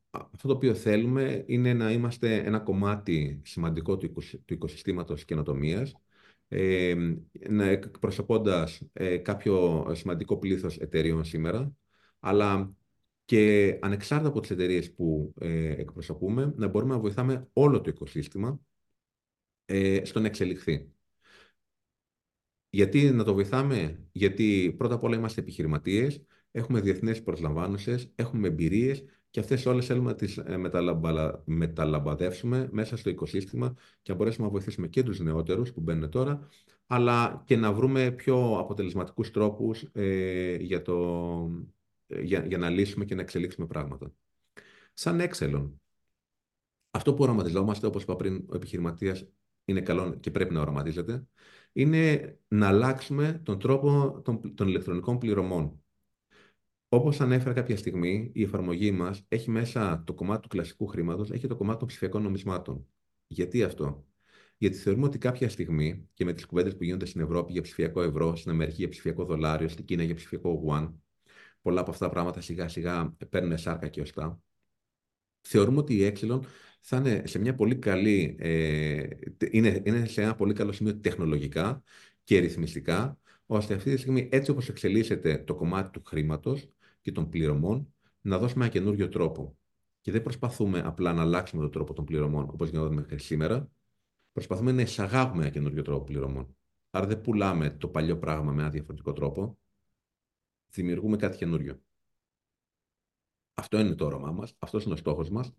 αυτό 0.10 0.48
το 0.48 0.54
οποίο 0.54 0.74
θέλουμε 0.74 1.44
είναι 1.46 1.74
να 1.74 1.92
είμαστε 1.92 2.36
ένα 2.36 2.60
κομμάτι 2.60 3.42
σημαντικό 3.44 3.98
του, 3.98 4.12
του 4.46 4.54
οικοσυστήματος 4.54 5.26
καινοτομίας, 5.26 5.94
ε, 6.48 6.96
να 7.50 7.66
εκπροσωπώντας 7.66 8.82
ε, 8.94 9.18
κάποιο 9.18 9.86
σημαντικό 9.92 10.38
πλήθος 10.38 10.78
εταιρείων 10.78 11.24
σήμερα, 11.24 11.74
αλλά 12.24 12.76
και 13.26 13.78
ανεξάρτητα 13.82 14.30
από 14.30 14.40
τις 14.40 14.50
εταιρείες 14.50 14.94
που 14.94 15.34
ε, 15.40 15.72
εκπροσωπούμε, 15.72 16.54
να 16.56 16.68
μπορούμε 16.68 16.94
να 16.94 17.00
βοηθάμε 17.00 17.50
όλο 17.54 17.82
το 17.82 17.90
οικοσύστημα 17.90 18.60
ε, 19.66 20.06
στο 20.06 20.20
να 20.20 20.28
εξελιχθεί. 20.28 20.92
Γιατί 22.70 23.12
να 23.12 23.24
το 23.24 23.34
βοηθάμε, 23.34 24.08
γιατί 24.12 24.76
πρώτα 24.78 24.96
απ' 24.96 25.04
όλα 25.04 25.16
είμαστε 25.16 25.42
επιχειρηματίες, 25.42 26.22
έχουμε 26.52 26.82
διεθνές 26.82 27.24
προσλαμβάνωσες, 27.24 28.12
έχουμε 28.16 28.48
εμπειρίες 28.48 29.04
και 29.30 29.40
αυτές 29.40 29.66
όλες 29.66 29.86
θέλουμε 29.86 30.10
να 30.10 30.16
τις 30.16 30.38
ε, 30.38 30.58
μεταλαμπαδεύσουμε 31.46 32.70
μέσα 32.72 32.98
στο 32.98 33.10
οικοσύστημα 33.10 33.74
και 34.02 34.12
να 34.12 34.18
μπορέσουμε 34.18 34.46
να 34.46 34.52
βοηθήσουμε 34.52 34.88
και 34.88 35.04
τους 35.04 35.20
νεότερους 35.20 35.74
που 35.74 35.82
μπαίνουν 35.82 36.10
τώρα, 36.10 36.48
αλλά 36.88 37.44
και 37.46 37.56
να 37.56 37.74
βρούμε 37.74 38.12
πιο 38.12 38.58
αποτελεσματικούς 38.60 39.32
τρόπους 39.32 39.86
ε, 39.92 40.56
για, 40.56 40.82
το, 40.82 40.96
ε, 41.66 41.83
για, 42.22 42.46
για 42.46 42.58
να 42.58 42.70
λύσουμε 42.70 43.06
και 43.06 43.16
να 43.16 43.22
εξελίξουμε 43.22 43.68
πράγματα. 43.68 44.14
Σαν 44.94 45.20
έξελον, 45.20 45.82
αυτό 46.92 47.14
που 47.14 47.24
οραματιζόμαστε, 47.24 47.88
όπως 47.88 48.04
είπα 48.04 48.16
πριν, 48.16 48.46
ο 48.50 48.56
επιχειρηματίας 48.56 49.28
είναι 49.66 49.82
καλό 49.82 50.16
και 50.16 50.32
πρέπει 50.32 50.54
να 50.54 50.62
οραματίζεται, 50.62 51.28
είναι 51.72 52.36
να 52.48 52.68
αλλάξουμε 52.68 53.42
τον 53.44 53.60
τρόπο 53.60 54.22
των, 54.24 54.56
των 54.56 54.68
ηλεκτρονικών 54.68 55.18
πληρωμών. 55.18 55.84
Όπως 56.90 57.22
ανέφερα 57.22 57.54
κάποια 57.54 57.78
στιγμή, 57.78 58.32
η 58.34 58.44
εφαρμογή 58.44 58.92
μας 58.92 59.26
έχει 59.28 59.50
μέσα 59.50 60.04
το 60.06 60.14
κομμάτι 60.14 60.42
του 60.42 60.48
κλασικού 60.48 60.88
χρήματος, 60.88 61.32
έχει 61.32 61.48
το 61.48 61.56
κομμάτι 61.56 61.80
των 61.80 61.88
ψηφιακών 61.88 62.22
νομισμάτων. 62.22 62.88
Γιατί 63.28 63.64
αυτό; 63.64 64.06
Γιατί 64.58 64.78
θεωρούμε 64.78 65.06
ότι 65.06 65.18
κάποια 65.18 65.50
στιγμή 65.50 66.10
και 66.14 66.26
με 66.26 66.34
τις 66.34 66.46
κουβέντες 66.46 66.76
που 66.76 66.84
γίνονται 66.84 67.06
στην 67.06 67.22
Ευρώπη 67.22 67.52
για 67.52 67.62
ψηφιακό 67.62 68.02
ευρώ, 68.02 68.36
στην 68.36 68.52
Αμερική 68.52 68.78
για 68.78 68.90
ψηφιακό 68.90 69.26
δολάριο, 69.26 69.68
στην 69.68 69.86
Κίνα 69.86 70.04
για 70.04 70.16
ψηφιακό 70.16 70.50
γουάν, 70.50 71.04
πολλά 71.64 71.82
από 71.82 71.92
αυτά 71.92 72.06
τα 72.06 72.12
πράγματα 72.12 72.42
σιγά 72.42 72.68
σιγά 72.68 73.16
παίρνουν 73.30 73.58
σάρκα 73.58 73.88
και 73.88 74.02
οστά. 74.02 74.42
Θεωρούμε 75.42 75.78
ότι 75.78 75.96
η 75.96 76.14
Exelon 76.14 76.40
θα 76.82 76.98
είναι 76.98 77.22
σε 77.26 77.40
μια 77.40 77.56
πολύ 77.56 77.76
καλή, 77.76 78.36
ε, 78.40 79.08
είναι, 79.52 79.82
είναι 79.86 80.06
σε 80.06 80.22
ένα 80.22 80.36
πολύ 80.36 80.54
καλό 80.54 80.72
σημείο 80.72 81.00
τεχνολογικά 81.00 81.84
και 82.24 82.40
ρυθμιστικά, 82.40 83.18
ώστε 83.46 83.74
αυτή 83.74 83.92
τη 83.94 83.98
στιγμή 83.98 84.30
έτσι 84.32 84.52
όπως 84.52 84.70
εξελίσσεται 84.70 85.38
το 85.38 85.56
κομμάτι 85.56 85.92
του 85.92 86.02
χρήματος 86.06 86.70
και 87.02 87.12
των 87.12 87.30
πληρωμών, 87.30 87.94
να 88.22 88.38
δώσουμε 88.38 88.64
ένα 88.64 88.74
καινούριο 88.74 89.10
τρόπο. 89.10 89.58
Και 90.02 90.12
δεν 90.12 90.22
προσπαθούμε 90.22 90.82
απλά 90.86 91.14
να 91.14 91.22
αλλάξουμε 91.22 91.62
τον 91.62 91.72
τρόπο 91.72 91.94
των 91.94 92.06
πληρωμών, 92.06 92.50
όπως 92.50 92.70
γινόταν 92.70 92.94
μέχρι 92.94 93.20
σήμερα. 93.20 93.70
Προσπαθούμε 94.32 94.72
να 94.72 94.82
εισαγάγουμε 94.82 95.42
ένα 95.42 95.52
καινούριο 95.52 95.82
τρόπο 95.82 96.04
πληρωμών. 96.04 96.56
Άρα 96.90 97.08
δεν 97.08 97.22
πουλάμε 97.22 97.70
το 97.70 97.88
παλιό 97.88 98.18
πράγμα 98.18 98.52
με 98.52 98.62
ένα 98.62 98.70
διαφορετικό 98.72 99.14
τρόπο. 99.14 99.58
Δημιουργούμε 100.74 101.18
κάτι 101.18 101.38
καινούριο. 101.38 101.82
Αυτό 103.54 103.80
είναι 103.80 103.96
το 103.96 104.06
όραμά 104.06 104.32
μας, 104.32 104.56
αυτός 104.60 104.84
είναι 104.84 104.94
ο 104.94 104.98
στόχος 104.98 105.30
μας 105.30 105.54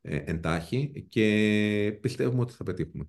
ε, 0.00 0.22
εντάχει 0.26 1.06
και 1.08 1.98
πιστεύουμε 2.00 2.40
ότι 2.42 2.52
θα 2.52 2.64
πετύχουμε. 2.64 3.08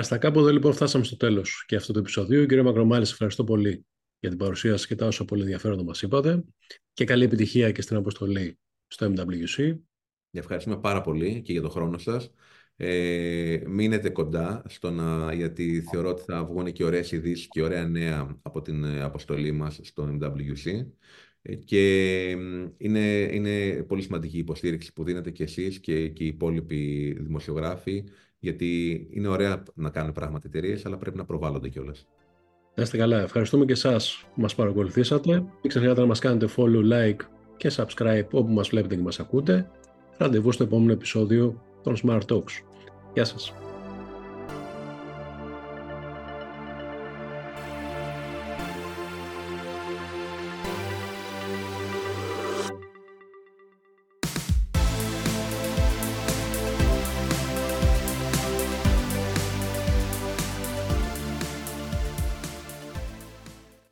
Στα 0.00 0.18
κάπου 0.18 0.38
εδώ 0.38 0.50
λοιπόν 0.50 0.72
φτάσαμε 0.72 1.04
στο 1.04 1.16
τέλος 1.16 1.64
και 1.66 1.76
αυτό 1.76 1.92
το 1.92 1.98
επεισόδιο. 1.98 2.46
Κύριε 2.46 2.62
Μακρομάλη, 2.62 3.02
ευχαριστώ 3.02 3.44
πολύ 3.44 3.86
για 4.18 4.28
την 4.28 4.38
παρουσίαση 4.38 4.86
και 4.86 4.94
τα 4.94 5.06
όσα 5.06 5.24
πολύ 5.24 5.42
ενδιαφέροντα 5.42 5.84
μας 5.84 6.02
είπατε 6.02 6.44
και 6.92 7.04
καλή 7.04 7.24
επιτυχία 7.24 7.72
και 7.72 7.82
στην 7.82 7.96
αποστολή 7.96 8.58
στο 8.86 9.12
MWC. 9.16 9.78
Ευχαριστούμε 10.30 10.78
πάρα 10.80 11.00
πολύ 11.00 11.42
και 11.42 11.52
για 11.52 11.60
τον 11.60 11.70
χρόνο 11.70 11.98
σας. 11.98 12.30
Ε, 12.76 13.60
μείνετε 13.66 14.08
κοντά 14.08 14.62
στο 14.68 14.90
να, 14.90 15.32
γιατί 15.32 15.84
θεωρώ 15.90 16.08
ότι 16.08 16.22
θα 16.22 16.44
βγουν 16.44 16.72
και 16.72 16.84
ωραίες 16.84 17.12
ειδήσεις 17.12 17.48
και 17.48 17.62
ωραία 17.62 17.86
νέα 17.86 18.38
από 18.42 18.62
την 18.62 18.84
ε, 18.84 19.02
αποστολή 19.02 19.52
μας 19.52 19.80
στο 19.82 20.18
MWC. 20.20 20.86
Ε, 21.42 21.54
και 21.54 22.30
είναι, 22.76 23.28
είναι 23.32 23.82
πολύ 23.82 24.02
σημαντική 24.02 24.36
η 24.36 24.38
υποστήριξη 24.38 24.92
που 24.92 25.04
δίνετε 25.04 25.30
και 25.30 25.42
εσείς 25.42 25.78
και, 25.78 26.08
και 26.08 26.24
οι 26.24 26.26
υπόλοιποι 26.26 27.12
δημοσιογράφοι, 27.20 28.04
γιατί 28.38 29.06
είναι 29.10 29.28
ωραία 29.28 29.62
να 29.74 29.90
κάνουν 29.90 30.12
πράγματα 30.12 30.46
εταιρείες, 30.46 30.86
αλλά 30.86 30.96
πρέπει 30.96 31.16
να 31.16 31.24
προβάλλονται 31.24 31.68
κιόλας. 31.68 32.06
Να 32.74 32.82
είστε 32.82 32.96
καλά. 32.96 33.20
Ευχαριστούμε 33.20 33.64
και 33.64 33.72
εσάς 33.72 34.24
που 34.34 34.40
μας 34.40 34.54
παρακολουθήσατε. 34.54 35.32
Μην 35.32 35.68
ξεχνάτε 35.68 36.00
να 36.00 36.06
μας 36.06 36.18
κάνετε 36.18 36.48
follow, 36.56 36.92
like 36.92 37.20
και 37.56 37.70
subscribe 37.76 38.28
όπου 38.30 38.52
μας 38.52 38.68
βλέπετε 38.68 38.94
και 38.94 39.02
μας 39.02 39.20
ακούτε. 39.20 39.70
Ραντεβού 40.16 40.52
στο 40.52 40.62
επόμενο 40.62 40.92
επεισόδιο 40.92 41.62
των 41.84 41.96
Smart 42.02 42.22
Talks. 42.32 42.62
Γεια 43.14 43.24
σας. 43.24 43.52